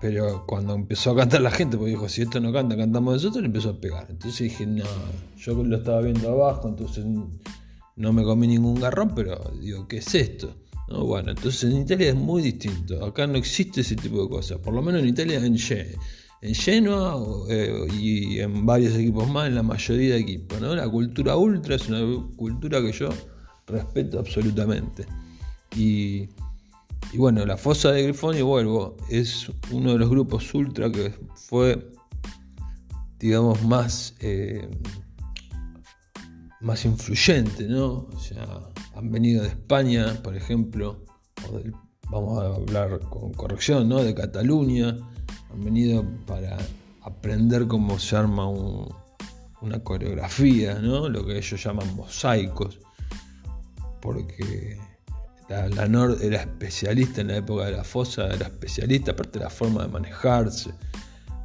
Pero 0.01 0.45
cuando 0.47 0.73
empezó 0.73 1.11
a 1.11 1.15
cantar 1.15 1.41
la 1.41 1.51
gente, 1.51 1.77
porque 1.77 1.91
dijo, 1.91 2.09
si 2.09 2.23
esto 2.23 2.39
no 2.39 2.51
canta, 2.51 2.75
cantamos 2.75 3.13
nosotros, 3.13 3.45
empezó 3.45 3.69
a 3.69 3.79
pegar. 3.79 4.07
Entonces 4.09 4.49
dije, 4.49 4.65
no, 4.65 4.83
yo 5.37 5.63
lo 5.63 5.77
estaba 5.77 6.01
viendo 6.01 6.29
abajo, 6.31 6.67
entonces 6.67 7.05
no 7.95 8.13
me 8.13 8.23
comí 8.23 8.47
ningún 8.47 8.79
garrón, 8.79 9.13
pero 9.15 9.39
digo, 9.61 9.87
¿qué 9.87 9.97
es 9.97 10.15
esto? 10.15 10.55
bueno, 10.99 11.31
entonces 11.31 11.71
en 11.71 11.83
Italia 11.83 12.09
es 12.09 12.15
muy 12.15 12.41
distinto. 12.41 13.05
Acá 13.05 13.25
no 13.25 13.37
existe 13.37 13.81
ese 13.81 13.95
tipo 13.95 14.23
de 14.23 14.29
cosas. 14.29 14.57
Por 14.57 14.73
lo 14.73 14.81
menos 14.81 15.01
en 15.01 15.07
Italia, 15.07 15.37
en, 15.37 15.55
en 16.41 16.55
Genoa 16.55 17.45
eh, 17.49 17.87
y 17.97 18.39
en 18.39 18.65
varios 18.65 18.95
equipos 18.95 19.29
más, 19.29 19.47
en 19.47 19.55
la 19.55 19.63
mayoría 19.63 20.15
de 20.15 20.19
equipos. 20.19 20.59
¿no? 20.59 20.75
La 20.75 20.89
cultura 20.89 21.37
ultra 21.37 21.75
es 21.75 21.87
una 21.87 22.01
cultura 22.35 22.81
que 22.81 22.91
yo 22.91 23.09
respeto 23.67 24.19
absolutamente. 24.19 25.05
Y, 25.77 26.27
bueno, 27.17 27.45
la 27.45 27.57
fosa 27.57 27.91
de 27.91 28.03
Grifoni, 28.03 28.41
vuelvo, 28.41 28.97
es 29.09 29.49
uno 29.71 29.91
de 29.93 29.99
los 29.99 30.09
grupos 30.09 30.53
ultra 30.53 30.91
que 30.91 31.13
fue, 31.35 31.91
digamos, 33.19 33.61
más, 33.63 34.15
eh, 34.19 34.69
más 36.61 36.85
influyente, 36.85 37.67
¿no? 37.67 38.07
O 38.13 38.19
sea, 38.19 38.47
han 38.95 39.11
venido 39.11 39.43
de 39.43 39.49
España, 39.49 40.21
por 40.23 40.35
ejemplo, 40.35 41.03
vamos 42.09 42.43
a 42.43 42.55
hablar 42.55 42.99
con 43.09 43.33
corrección, 43.33 43.89
¿no? 43.89 44.03
de 44.03 44.13
Cataluña, 44.13 44.97
han 45.51 45.63
venido 45.63 46.05
para 46.25 46.57
aprender 47.01 47.67
cómo 47.67 47.99
se 47.99 48.15
arma 48.15 48.47
una 48.47 49.83
coreografía, 49.83 50.75
¿no? 50.75 51.09
lo 51.09 51.25
que 51.25 51.37
ellos 51.37 51.63
llaman 51.63 51.95
mosaicos, 51.95 52.79
porque 54.01 54.77
la, 55.51 55.87
Nord 55.87 56.21
era 56.21 56.41
especialista 56.41 57.21
en 57.21 57.27
la 57.27 57.37
época 57.37 57.65
de 57.65 57.73
la 57.73 57.83
fosa, 57.83 58.27
era 58.27 58.47
especialista, 58.47 59.11
aparte 59.11 59.39
de 59.39 59.45
la 59.45 59.51
forma 59.51 59.83
de 59.83 59.89
manejarse. 59.89 60.71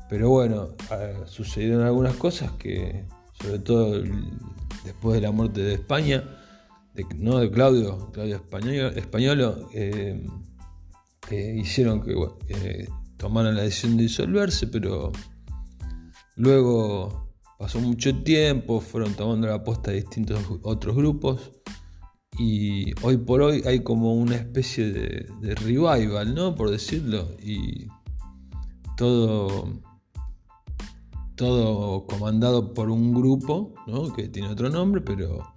Pero 0.08 0.30
bueno, 0.30 0.76
eh, 0.92 1.22
sucedieron 1.26 1.82
algunas 1.82 2.14
cosas 2.14 2.52
que, 2.52 3.04
sobre 3.40 3.58
todo 3.58 4.02
después 4.84 5.16
de 5.16 5.20
la 5.20 5.32
muerte 5.32 5.62
de 5.62 5.75
España, 5.75 6.22
no 7.16 7.38
de 7.38 7.50
Claudio, 7.50 8.10
Claudio 8.12 8.36
Españolo, 8.94 9.68
eh, 9.75 10.25
que 11.28 11.56
hicieron 11.56 12.02
que 12.02 12.88
tomaran 13.16 13.56
la 13.56 13.62
decisión 13.62 13.96
de 13.96 14.04
disolverse, 14.04 14.68
pero 14.68 15.10
luego 16.36 17.32
pasó 17.58 17.80
mucho 17.80 18.22
tiempo, 18.22 18.80
fueron 18.80 19.14
tomando 19.14 19.48
la 19.48 19.64
posta 19.64 19.90
de 19.90 19.98
distintos 19.98 20.40
otros 20.62 20.94
grupos 20.94 21.50
y 22.38 22.93
hoy 23.02 23.16
por 23.16 23.43
hoy 23.43 23.62
hay 23.66 23.81
como 23.81 24.14
una 24.14 24.37
especie 24.37 24.92
de, 24.92 25.27
de 25.40 25.55
revival, 25.55 26.35
¿no? 26.35 26.55
Por 26.55 26.70
decirlo, 26.70 27.29
y 27.42 27.87
todo 28.96 29.68
todo 31.37 32.07
comandado 32.07 32.75
por 32.75 32.90
un 32.90 33.14
grupo, 33.14 33.75
¿no? 33.87 34.12
que 34.12 34.29
tiene 34.29 34.49
otro 34.49 34.70
nombre, 34.70 35.03
pero 35.03 35.55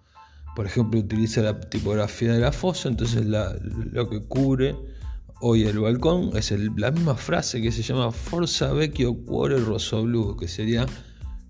por 0.55 0.65
ejemplo, 0.65 0.99
utiliza 0.99 1.41
la 1.41 1.59
tipografía 1.59 2.33
de 2.33 2.39
la 2.39 2.51
fosa, 2.51 2.89
entonces 2.89 3.25
lo 3.25 4.09
que 4.09 4.21
cubre 4.21 4.75
hoy 5.39 5.63
el 5.63 5.79
balcón 5.79 6.35
es 6.35 6.51
la 6.51 6.91
misma 6.91 7.15
frase 7.15 7.61
que 7.61 7.71
se 7.71 7.81
llama 7.81 8.11
Forza 8.11 8.73
Vecchio 8.73 9.15
Cuore 9.25 9.57
Rosso 9.57 10.03
Blu, 10.03 10.35
que 10.35 10.49
sería 10.49 10.85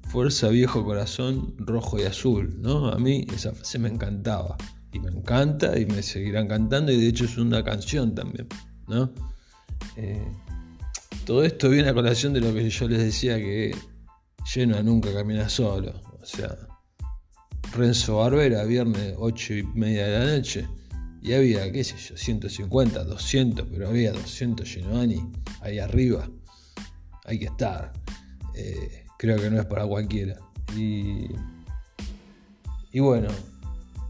Fuerza 0.03 0.49
Viejo 0.49 0.85
Corazón 0.85 1.55
Rojo 1.57 1.99
y 1.99 2.03
Azul. 2.03 2.61
¿no? 2.61 2.89
A 2.89 2.99
mí 2.99 3.25
esa 3.33 3.51
frase 3.51 3.79
me 3.79 3.89
encantaba 3.89 4.57
y 4.91 4.99
me 4.99 5.09
encanta 5.09 5.77
y 5.79 5.85
me 5.85 6.01
seguirán 6.01 6.47
cantando 6.47 6.91
y 6.91 6.99
de 6.99 7.07
hecho 7.07 7.25
es 7.25 7.37
una 7.37 7.63
canción 7.63 8.15
también. 8.15 8.47
¿no? 8.87 9.11
Eh, 9.95 10.31
todo 11.25 11.43
esto 11.43 11.69
viene 11.69 11.89
a 11.89 11.93
colación 11.93 12.33
de 12.33 12.41
lo 12.41 12.53
que 12.53 12.69
yo 12.69 12.87
les 12.87 12.99
decía 12.99 13.37
que 13.37 13.75
lleno 14.53 14.81
nunca 14.81 15.13
camina 15.13 15.47
solo. 15.47 15.93
O 16.21 16.25
sea, 16.25 16.55
Renzo 17.75 18.17
Barbera, 18.17 18.63
viernes 18.63 19.13
8 19.17 19.53
y 19.53 19.63
media 19.63 20.07
de 20.07 20.19
la 20.19 20.37
noche, 20.37 20.67
y 21.21 21.33
había, 21.33 21.71
qué 21.71 21.83
sé 21.83 21.97
yo, 21.97 22.17
150, 22.17 23.03
200, 23.03 23.67
pero 23.69 23.89
había 23.89 24.11
200 24.13 24.67
Genovani 24.67 25.29
ahí 25.61 25.79
arriba. 25.79 26.29
Hay 27.25 27.39
que 27.39 27.45
estar. 27.45 27.91
Eh, 28.55 29.05
creo 29.17 29.37
que 29.37 29.49
no 29.49 29.59
es 29.59 29.65
para 29.65 29.85
cualquiera. 29.85 30.39
Y, 30.75 31.27
y 32.91 32.99
bueno, 32.99 33.29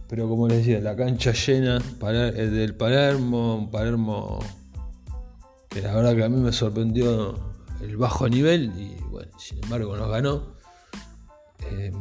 pero 0.10 0.28
como 0.28 0.48
les 0.48 0.58
decía, 0.58 0.80
la 0.80 0.96
cancha 0.96 1.32
llena 1.32 1.80
del 1.80 2.76
Palermo, 2.76 3.56
un 3.58 3.72
Palermo 3.72 4.40
que 5.70 5.82
la 5.84 5.94
verdad 5.94 6.16
que 6.16 6.24
a 6.24 6.30
mí 6.30 6.38
me 6.38 6.52
sorprendió 6.52 7.38
el 7.82 7.96
bajo 7.96 8.28
nivel 8.28 8.74
y 8.76 8.96
bueno, 9.04 9.32
sin 9.38 9.64
embargo 9.64 9.96
nos 9.96 10.10
ganó. 10.10 10.56
Eh, 11.72 11.92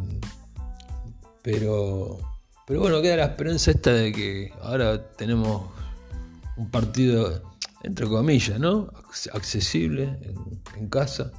pero, 1.43 2.19
pero 2.67 2.81
bueno, 2.81 3.03
queda 3.03 3.17
la 3.17 3.25
esperanza 3.27 3.71
esta 3.71 3.93
de 3.93 4.13
que 4.13 4.53
ahora 4.63 5.13
tenemos 5.13 5.71
un 6.57 6.71
partido, 6.71 7.43
entre 7.83 8.07
comillas, 8.07 8.59
¿no? 8.59 8.91
Accesible 9.33 10.19
en, 10.77 10.89
casa 10.89 11.31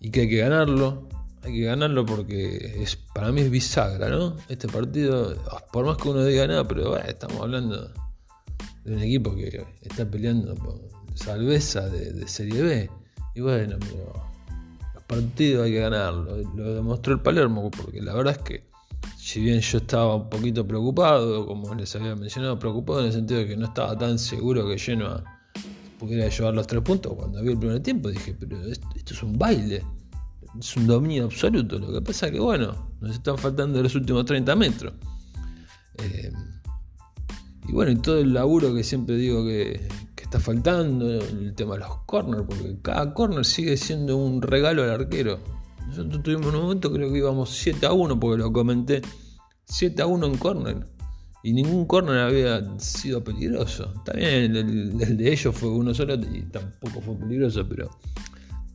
y 0.00 0.10
que 0.10 0.22
hay 0.22 0.28
que 0.28 0.38
ganarlo. 0.38 1.08
Hay 1.48 1.54
que 1.54 1.64
ganarlo 1.64 2.04
porque 2.04 2.82
es, 2.82 2.96
para 3.14 3.32
mí 3.32 3.40
es 3.40 3.50
bisagra, 3.50 4.10
¿no? 4.10 4.36
Este 4.50 4.68
partido, 4.68 5.34
por 5.72 5.86
más 5.86 5.96
que 5.96 6.10
uno 6.10 6.22
diga 6.22 6.46
nada, 6.46 6.68
pero 6.68 6.94
estamos 6.98 7.40
hablando 7.40 7.90
de 8.84 8.94
un 8.94 9.02
equipo 9.02 9.34
que 9.34 9.64
está 9.80 10.04
peleando 10.04 10.54
por 10.56 10.78
salveza 11.14 11.88
de, 11.88 12.28
Serie 12.28 12.60
B. 12.60 12.90
Y 13.34 13.40
bueno, 13.40 13.76
pero 13.80 14.12
los 14.92 15.02
partidos 15.04 15.64
hay 15.64 15.72
que 15.72 15.80
ganarlo. 15.80 16.36
Lo 16.54 16.74
demostró 16.74 17.14
el 17.14 17.20
Palermo, 17.20 17.70
porque 17.70 18.02
la 18.02 18.12
verdad 18.12 18.36
es 18.36 18.42
que 18.42 18.68
si 19.16 19.40
bien 19.40 19.60
yo 19.60 19.78
estaba 19.78 20.16
un 20.16 20.28
poquito 20.28 20.66
preocupado, 20.66 21.46
como 21.46 21.74
les 21.74 21.96
había 21.96 22.14
mencionado, 22.14 22.58
preocupado 22.58 23.00
en 23.00 23.06
el 23.06 23.12
sentido 23.14 23.40
de 23.40 23.46
que 23.46 23.56
no 23.56 23.66
estaba 23.66 23.96
tan 23.96 24.18
seguro 24.18 24.68
que 24.68 24.78
Genoa 24.78 25.24
pudiera 25.98 26.28
llevar 26.28 26.52
los 26.52 26.66
tres 26.66 26.82
puntos, 26.82 27.14
cuando 27.14 27.42
vi 27.42 27.52
el 27.52 27.58
primer 27.58 27.80
tiempo 27.80 28.10
dije, 28.10 28.36
pero 28.38 28.62
esto, 28.66 28.86
es 28.94 29.22
un 29.22 29.38
baile, 29.38 29.82
es 30.58 30.76
un 30.76 30.86
dominio 30.86 31.24
absoluto. 31.24 31.78
Lo 31.78 31.92
que 31.92 32.02
pasa 32.02 32.26
es 32.26 32.32
que, 32.32 32.40
bueno, 32.40 32.92
nos 33.00 33.16
están 33.16 33.38
faltando 33.38 33.82
los 33.82 33.94
últimos 33.94 34.24
30 34.24 34.54
metros. 34.56 34.94
Eh, 35.98 36.32
y 37.68 37.72
bueno, 37.72 37.90
y 37.90 37.96
todo 37.96 38.18
el 38.18 38.32
laburo 38.32 38.74
que 38.74 38.84
siempre 38.84 39.16
digo 39.16 39.44
que, 39.44 39.88
está 40.16 40.38
faltando, 40.38 41.10
el 41.10 41.54
tema 41.54 41.72
de 41.72 41.80
los 41.80 42.00
corners, 42.04 42.42
porque 42.46 42.76
cada 42.82 43.14
corner 43.14 43.46
sigue 43.46 43.78
siendo 43.78 44.18
un 44.18 44.42
regalo 44.42 44.82
al 44.82 44.90
arquero 44.90 45.40
nosotros 45.88 46.22
tuvimos 46.22 46.54
un 46.54 46.60
momento, 46.60 46.92
creo 46.92 47.10
que 47.10 47.18
íbamos 47.18 47.50
7 47.50 47.86
a 47.86 47.92
1, 47.92 48.20
porque 48.20 48.42
lo 48.42 48.52
comenté. 48.52 49.00
7 49.64 50.02
a 50.02 50.06
1 50.06 50.26
en 50.26 50.36
córner. 50.36 50.86
Y 51.42 51.52
ningún 51.52 51.86
córner 51.86 52.18
había 52.18 52.78
sido 52.78 53.24
peligroso. 53.24 53.94
También 54.04 54.54
el, 54.54 55.00
el, 55.00 55.16
de 55.16 55.32
ellos 55.32 55.54
fue 55.56 55.70
uno 55.70 55.94
solo 55.94 56.14
y 56.14 56.42
tampoco 56.42 57.00
fue 57.00 57.16
peligroso, 57.16 57.66
pero 57.66 57.90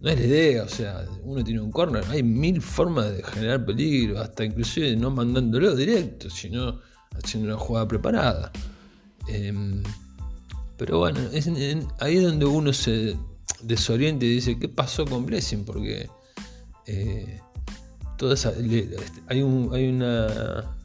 no 0.03 0.09
es 0.09 0.19
la 0.19 0.25
idea. 0.25 0.63
O 0.63 0.69
sea, 0.69 1.05
uno 1.23 1.43
tiene 1.43 1.61
un 1.61 1.71
córner. 1.71 2.03
Hay 2.09 2.21
mil 2.21 2.61
formas 2.61 3.11
de 3.11 3.23
generar 3.23 3.65
peligro, 3.65 4.19
hasta 4.19 4.43
inclusive 4.43 4.95
no 4.95 5.09
mandándolo 5.09 5.75
directo, 5.75 6.29
sino 6.29 6.79
haciendo 7.11 7.49
una 7.49 7.57
jugada 7.57 7.87
preparada. 7.87 8.51
Em, 9.27 9.81
pero 10.77 10.99
bueno, 10.99 11.19
es 11.31 11.49
ahí 11.99 12.17
es 12.17 12.23
donde 12.23 12.45
uno 12.45 12.73
se 12.73 13.17
desorienta 13.61 14.25
y 14.25 14.29
dice, 14.29 14.59
¿qué 14.59 14.67
pasó 14.67 15.05
con 15.05 15.25
Blessing? 15.25 15.63
Porque 15.63 16.09
eh, 16.85 17.39
toda 18.17 18.33
esa, 18.33 18.49
hay, 18.49 18.89
hay 19.29 19.41
una, 19.87 20.75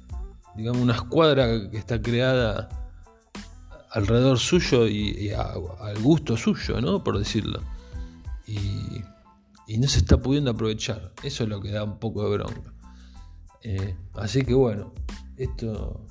digamos, 0.57 0.81
una 0.81 0.95
escuadra 0.95 1.69
que 1.69 1.77
está 1.77 2.01
creada 2.01 2.69
alrededor 3.91 4.39
suyo 4.39 4.87
y, 4.87 5.31
al 5.31 5.99
gusto 6.01 6.37
suyo, 6.37 6.81
¿no? 6.81 7.03
Por 7.03 7.19
decirlo. 7.19 7.61
Y, 8.49 9.05
no 9.77 9.87
se 9.87 9.99
está 9.99 10.17
pudiendo 10.17 10.51
aprovechar. 10.51 11.13
Eso 11.23 11.45
es 11.45 11.51
lo 11.51 11.61
que 11.61 11.71
da 11.71 11.85
un 11.85 11.99
poco 11.99 12.25
de 12.25 12.39
bronca. 12.39 12.73
Eh, 13.63 13.95
así 14.15 14.43
que 14.43 14.55
bueno, 14.55 14.95
esto, 15.37 16.07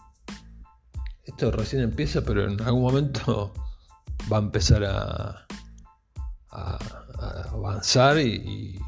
esto 1.24 1.52
recién 1.52 1.82
empieza, 1.82 2.24
pero 2.24 2.44
en 2.44 2.62
algún 2.62 2.84
momento 2.84 3.54
va 4.32 4.38
a 4.38 4.42
empezar 4.42 4.84
a, 4.86 5.48
avanzar 7.52 8.20
y, 8.20 8.80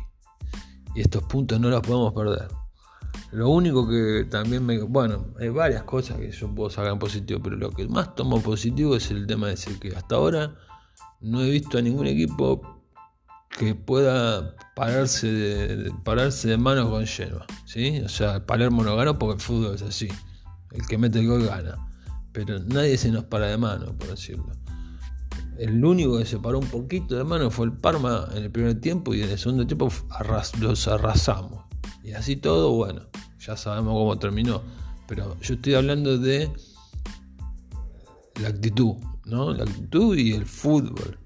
estos 0.95 1.23
puntos 1.23 1.59
no 1.59 1.69
los 1.69 1.81
podemos 1.81 2.13
perder. 2.13 2.47
Lo 3.31 3.49
único 3.49 3.88
que 3.88 4.27
también 4.29 4.65
me... 4.65 4.81
Bueno, 4.81 5.27
hay 5.39 5.49
varias 5.49 5.83
cosas 5.83 6.17
que 6.17 6.31
yo 6.31 6.53
puedo 6.53 6.69
sacar 6.69 6.91
en 6.91 6.99
positivo, 6.99 7.39
pero 7.41 7.55
lo 7.55 7.69
que 7.69 7.88
más 7.88 8.15
tomo 8.15 8.41
positivo 8.41 8.95
es 8.95 9.09
el 9.12 9.25
tema 9.25 9.47
de 9.47 9.53
decir 9.53 9.79
que 9.79 9.95
hasta 9.95 10.15
ahora 10.15 10.55
no 11.21 11.41
he 11.41 11.49
visto 11.49 11.77
a 11.77 11.81
ningún 11.81 12.07
equipo 12.07 12.79
que 13.57 13.75
pueda 13.75 14.55
pararse 14.75 15.31
de, 15.31 15.91
pararse 16.03 16.49
de 16.49 16.57
mano 16.57 16.89
con 16.89 17.05
Genoa. 17.05 17.45
¿sí? 17.65 18.01
O 18.05 18.09
sea, 18.09 18.45
Palermo 18.45 18.83
no 18.83 18.95
ganó 18.95 19.17
porque 19.19 19.35
el 19.35 19.41
fútbol 19.41 19.75
es 19.75 19.81
así. 19.81 20.07
El 20.71 20.85
que 20.88 20.97
mete 20.97 21.19
el 21.19 21.27
gol 21.27 21.45
gana. 21.45 21.75
Pero 22.31 22.59
nadie 22.59 22.97
se 22.97 23.12
nos 23.12 23.25
para 23.25 23.47
de 23.47 23.57
mano, 23.57 23.97
por 23.97 24.09
decirlo. 24.09 24.51
El 25.57 25.83
único 25.83 26.17
que 26.17 26.25
se 26.25 26.39
paró 26.39 26.59
un 26.59 26.67
poquito 26.67 27.17
de 27.17 27.23
mano 27.23 27.51
fue 27.51 27.65
el 27.65 27.73
Parma 27.73 28.29
en 28.31 28.43
el 28.43 28.51
primer 28.51 28.79
tiempo 28.79 29.13
y 29.13 29.23
en 29.23 29.31
el 29.31 29.38
segundo 29.38 29.67
tiempo 29.67 29.91
los 30.62 30.88
arrasamos. 30.88 31.65
Y 32.03 32.13
así 32.13 32.38
todo, 32.38 32.71
bueno, 32.71 33.01
ya 33.39 33.57
sabemos 33.57 33.93
cómo 33.93 34.17
terminó. 34.17 34.62
Pero 35.07 35.38
yo 35.41 35.55
estoy 35.55 35.73
hablando 35.73 36.17
de 36.17 36.49
la 38.41 38.49
actitud, 38.49 38.95
¿no? 39.25 39.53
La 39.53 39.63
actitud 39.63 40.15
y 40.15 40.33
el 40.33 40.45
fútbol. 40.45 41.19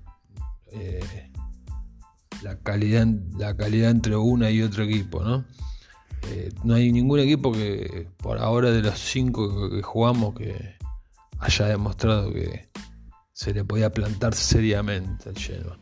Eh, 0.72 1.32
la, 2.44 2.58
calidad, 2.60 3.08
la 3.38 3.56
calidad 3.56 3.92
entre 3.92 4.16
una 4.16 4.52
y 4.52 4.62
otro 4.62 4.84
equipo, 4.84 5.24
¿no? 5.24 5.46
Eh, 6.30 6.52
no 6.64 6.76
hay 6.76 6.92
ningún 6.92 7.20
equipo 7.20 7.52
que 7.52 8.08
por 8.18 8.38
ahora 8.40 8.72
de 8.72 8.82
los 8.82 8.98
cinco 8.98 9.70
que 9.70 9.82
jugamos 9.82 10.36
que 10.36 10.76
haya 11.40 11.68
demostrado 11.68 12.32
que 12.32 12.70
se 13.34 13.54
le 13.54 13.66
podía 13.66 13.92
plantar 13.92 14.34
seriamente 14.34 15.30
al 15.30 15.38
Genoa. 15.38 15.78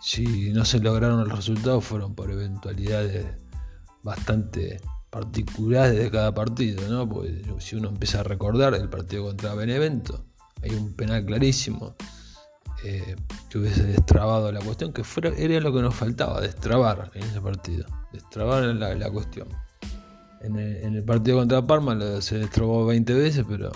Si 0.00 0.52
no 0.52 0.64
se 0.64 0.78
lograron 0.78 1.20
los 1.20 1.36
resultados 1.36 1.84
fueron 1.84 2.14
por 2.14 2.30
eventualidades 2.30 3.26
bastante 4.02 4.80
particulares 5.10 5.98
de 5.98 6.10
cada 6.10 6.32
partido, 6.32 6.88
¿no? 6.88 7.08
Porque 7.08 7.44
si 7.58 7.76
uno 7.76 7.88
empieza 7.88 8.20
a 8.20 8.24
recordar 8.24 8.74
el 8.74 8.88
partido 8.88 9.24
contra 9.24 9.54
Benevento, 9.54 10.24
hay 10.62 10.70
un 10.70 10.94
penal 10.94 11.24
clarísimo 11.24 11.96
eh, 12.84 13.16
que 13.48 13.58
hubiese 13.58 13.84
destrabado 13.84 14.50
la 14.50 14.60
cuestión, 14.60 14.92
que 14.92 15.02
era 15.36 15.60
lo 15.60 15.72
que 15.72 15.82
nos 15.82 15.94
faltaba, 15.94 16.40
destrabar 16.40 17.10
en 17.14 17.22
ese 17.22 17.40
partido, 17.40 17.86
destrabar 18.12 18.62
la, 18.64 19.10
cuestión. 19.10 19.48
En 20.40 20.56
el, 20.58 21.04
partido 21.04 21.38
contra 21.38 21.64
Parma 21.64 21.96
se 22.20 22.38
destrabó 22.38 22.84
20 22.86 23.14
veces, 23.14 23.44
pero 23.48 23.70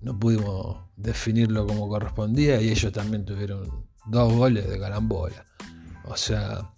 no 0.00 0.18
pudimos 0.18 0.78
definirlo 0.96 1.66
como 1.66 1.88
correspondía 1.88 2.60
y 2.60 2.70
ellos 2.70 2.92
también 2.92 3.24
tuvieron 3.24 3.86
dos 4.06 4.32
goles 4.32 4.68
de 4.68 4.78
carambola. 4.78 5.44
O 6.04 6.16
sea, 6.16 6.70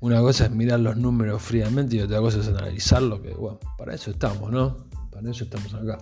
una 0.00 0.20
cosa 0.20 0.44
es 0.44 0.50
mirar 0.50 0.80
los 0.80 0.96
números 0.96 1.42
fríamente 1.42 1.96
y 1.96 2.00
otra 2.00 2.20
cosa 2.20 2.38
es 2.38 2.48
analizarlo, 2.48 3.20
que 3.20 3.34
bueno, 3.34 3.58
para 3.76 3.94
eso 3.94 4.10
estamos, 4.10 4.50
¿no? 4.50 4.86
Para 5.10 5.30
eso 5.30 5.44
estamos 5.44 5.74
acá. 5.74 5.98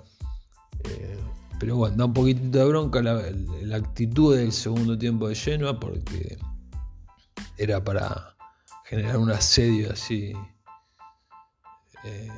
Eh, 0.85 1.19
pero 1.59 1.77
bueno, 1.77 1.97
da 1.97 2.05
un 2.05 2.13
poquitito 2.13 2.59
de 2.59 2.65
bronca 2.65 3.03
la, 3.03 3.23
actitud 3.77 4.37
del 4.37 4.53
segundo 4.53 4.97
tiempo 4.97 5.29
de 5.29 5.35
Genoa 5.35 5.79
porque 5.79 6.39
era 7.57 7.83
para 7.83 8.37
generar 8.85 9.19
un 9.19 9.31
asedio 9.31 9.93
así 9.93 10.33
eh, 12.05 12.29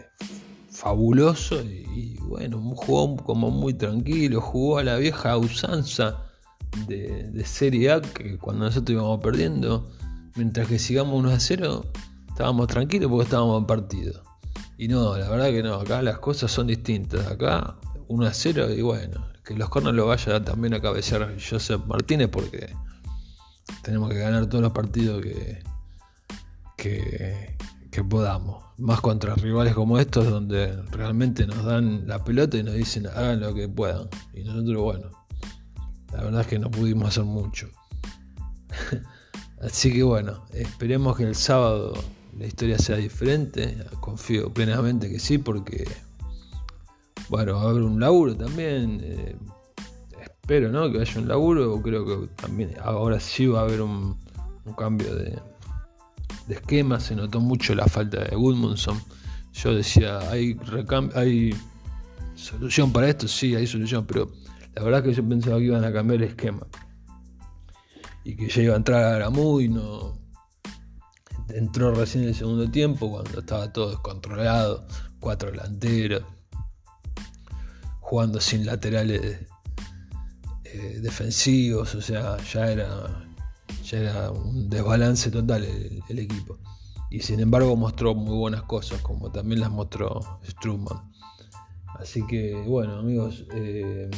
fabuloso 0.71 1.63
y, 1.63 2.17
bueno, 2.23 2.59
jugó 2.75 3.17
como 3.19 3.51
muy 3.51 3.75
tranquilo, 3.75 4.41
jugó 4.41 4.79
a 4.79 4.85
la 4.85 4.97
vieja 4.97 5.37
usanza 5.37 6.25
de, 6.87 7.45
Serie 7.45 7.93
A 7.93 8.01
que 8.01 8.39
cuando 8.39 8.65
nosotros 8.65 8.95
íbamos 8.95 9.21
perdiendo, 9.21 9.91
mientras 10.37 10.69
que 10.69 10.79
sigamos 10.79 11.19
1 11.19 11.31
a 11.31 11.41
0, 11.41 11.85
estábamos 12.29 12.69
tranquilos 12.69 13.11
porque 13.11 13.25
estábamos 13.25 13.61
en 13.61 13.67
partido. 13.67 14.23
Y 14.79 14.89
no, 14.89 15.17
la 15.19 15.29
verdad 15.29 15.51
que 15.51 15.63
no, 15.63 15.75
acá 15.75 16.01
las 16.01 16.19
cosas 16.19 16.51
son 16.51 16.69
distintas. 16.69 17.27
Acá 17.27 17.77
1 18.11 18.27
a 18.27 18.35
0 18.35 18.71
y 18.75 18.83
bueno, 18.83 19.25
que 19.45 19.55
los 19.55 19.69
corners 19.69 19.95
lo 19.95 20.07
vaya 20.07 20.45
también 20.45 20.75
a 20.75 20.81
cabecear 20.81 21.37
Joseph 21.39 21.83
Martínez 21.87 22.29
porque 22.29 22.75
tenemos 23.83 24.11
que 24.11 24.19
ganar 24.19 24.47
todos 24.47 24.63
los 24.63 24.73
partidos 24.73 25.23
que, 25.23 25.63
que, 26.77 27.57
que 27.91 28.05
podamos. 28.05 28.65
Más 28.79 29.01
contra 29.01 29.37
rivales 29.37 29.75
como 29.75 29.99
estos, 29.99 30.29
donde 30.29 30.75
realmente 30.91 31.47
nos 31.47 31.65
dan 31.65 32.09
la 32.09 32.25
pelota 32.25 32.57
y 32.57 32.65
nos 32.65 32.75
dicen 32.75 33.07
hagan 33.07 33.41
lo 33.41 33.55
que 33.55 33.69
puedan. 33.69 34.09
Y 34.35 34.43
nosotros, 34.43 34.83
bueno, 34.83 35.11
la 36.13 36.25
verdad 36.25 36.41
es 36.41 36.47
que 36.49 36.59
no 36.59 36.69
pudimos 36.69 37.11
hacer 37.11 37.25
mucho. 37.25 37.69
Así 39.61 39.93
que 39.93 40.03
bueno, 40.03 40.47
esperemos 40.53 41.17
que 41.17 41.25
el 41.25 41.37
sábado 41.37 41.93
la 42.37 42.47
historia 42.47 42.77
sea 42.79 42.97
diferente. 42.97 43.77
Confío 44.01 44.53
plenamente 44.53 45.09
que 45.09 45.21
sí, 45.21 45.39
porque 45.39 45.87
bueno, 47.31 47.55
va 47.55 47.63
a 47.63 47.71
haber 47.71 47.83
un 47.83 47.99
laburo 47.99 48.37
también. 48.37 49.01
Eh, 49.03 49.37
espero 50.21 50.71
¿no? 50.71 50.91
que 50.91 51.01
haya 51.01 51.21
un 51.21 51.29
laburo. 51.29 51.81
Creo 51.81 52.05
que 52.05 52.27
también 52.35 52.75
ahora 52.83 53.19
sí 53.21 53.47
va 53.47 53.61
a 53.61 53.63
haber 53.63 53.81
un 53.81 54.19
cambio 54.77 55.15
de, 55.15 55.39
esquema, 56.49 56.99
se 56.99 57.15
notó 57.15 57.41
mucho 57.41 57.75
la 57.75 57.87
falta 57.87 58.25
de 58.25 58.35
Goodmanson. 58.35 59.01
Yo 59.53 59.75
decía, 59.75 60.19
¿hay, 60.31 60.59
¿hay 61.15 61.55
solución 62.35 62.93
para 62.93 63.09
esto? 63.09 63.29
Sí, 63.29 63.55
hay 63.55 63.67
solución, 63.67 64.07
pero 64.07 64.31
la 64.75 64.83
verdad 64.83 65.01
es 65.01 65.07
que 65.07 65.23
yo 65.23 65.29
pensaba 65.29 65.59
que 65.59 65.65
iban 65.65 65.85
a 65.85 65.93
cambiar 65.93 66.23
el 66.23 66.29
esquema. 66.29 66.67
Y 68.25 68.37
que 68.37 68.49
ya 68.49 68.63
iba 68.63 68.75
a 68.75 68.77
entrar 68.77 69.23
a 69.23 69.29
y 69.29 69.69
no. 69.69 70.19
Entró 71.49 71.95
recién 71.95 72.25
en 72.25 72.31
el 72.31 72.35
segundo 72.35 72.69
tiempo 72.71 73.11
cuando 73.11 73.41
estaba 73.41 73.73
todo 73.73 73.91
descontrolado, 73.91 74.87
cuatro 75.19 75.51
delanteros, 75.51 76.23
jugando 78.11 78.41
sin 78.41 78.67
laterales 78.67 79.47
eh, 80.65 80.99
defensivos, 81.01 81.95
o 81.95 82.03
sea, 82.03 82.39
ya 82.39 82.73
era 82.73 83.25
ya 83.85 83.99
era 83.99 84.31
un 84.33 84.69
desbalance 84.69 85.31
total 85.31 85.63
el, 85.65 86.19
equipo. 86.19 86.59
Y 87.09 87.21
sin 87.21 87.39
embargo 87.39 87.77
mostró 87.77 88.17
muy 88.17 88.37
buenas 88.37 88.63
cosas, 88.65 89.01
como 89.03 89.31
también 89.31 89.61
las 89.61 89.71
mostró 89.71 90.41
Strumman. 90.45 91.13
Así 92.01 92.27
que 92.27 92.55
bueno 92.67 92.97
amigos, 92.97 93.47
eh, 93.55 94.11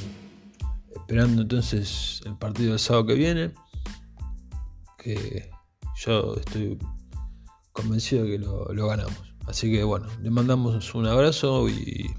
esperando 0.97 1.43
entonces 1.43 2.23
el 2.25 2.39
partido 2.39 2.71
del 2.71 2.79
sábado 2.79 3.09
que 3.09 3.15
viene, 3.15 3.53
que 4.97 5.51
yo 5.97 6.37
estoy 6.37 6.79
convencido 7.73 8.25
que 8.25 8.39
lo, 8.39 8.87
ganamos. 8.87 9.35
Así 9.47 9.71
que 9.71 9.85
bueno, 9.85 10.07
le 10.23 10.31
mandamos 10.31 10.95
un 10.95 11.07
abrazo 11.07 11.69
y, 11.69 12.11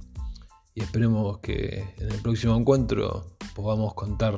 y 0.75 0.81
esperemos 0.81 1.39
que 1.39 1.93
en 1.97 2.11
el 2.11 2.21
próximo 2.21 2.55
encuentro 2.55 3.37
podamos 3.55 3.93
contar 3.93 4.35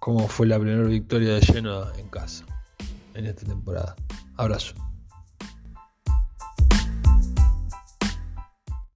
cómo 0.00 0.26
fue 0.28 0.46
la 0.46 0.58
primera 0.58 0.88
victoria 0.88 1.34
de 1.34 1.42
Genoa 1.42 1.92
en 1.98 2.08
casa 2.08 2.44
en 3.14 3.26
esta 3.26 3.46
temporada. 3.46 3.94
Abrazo. 4.36 4.89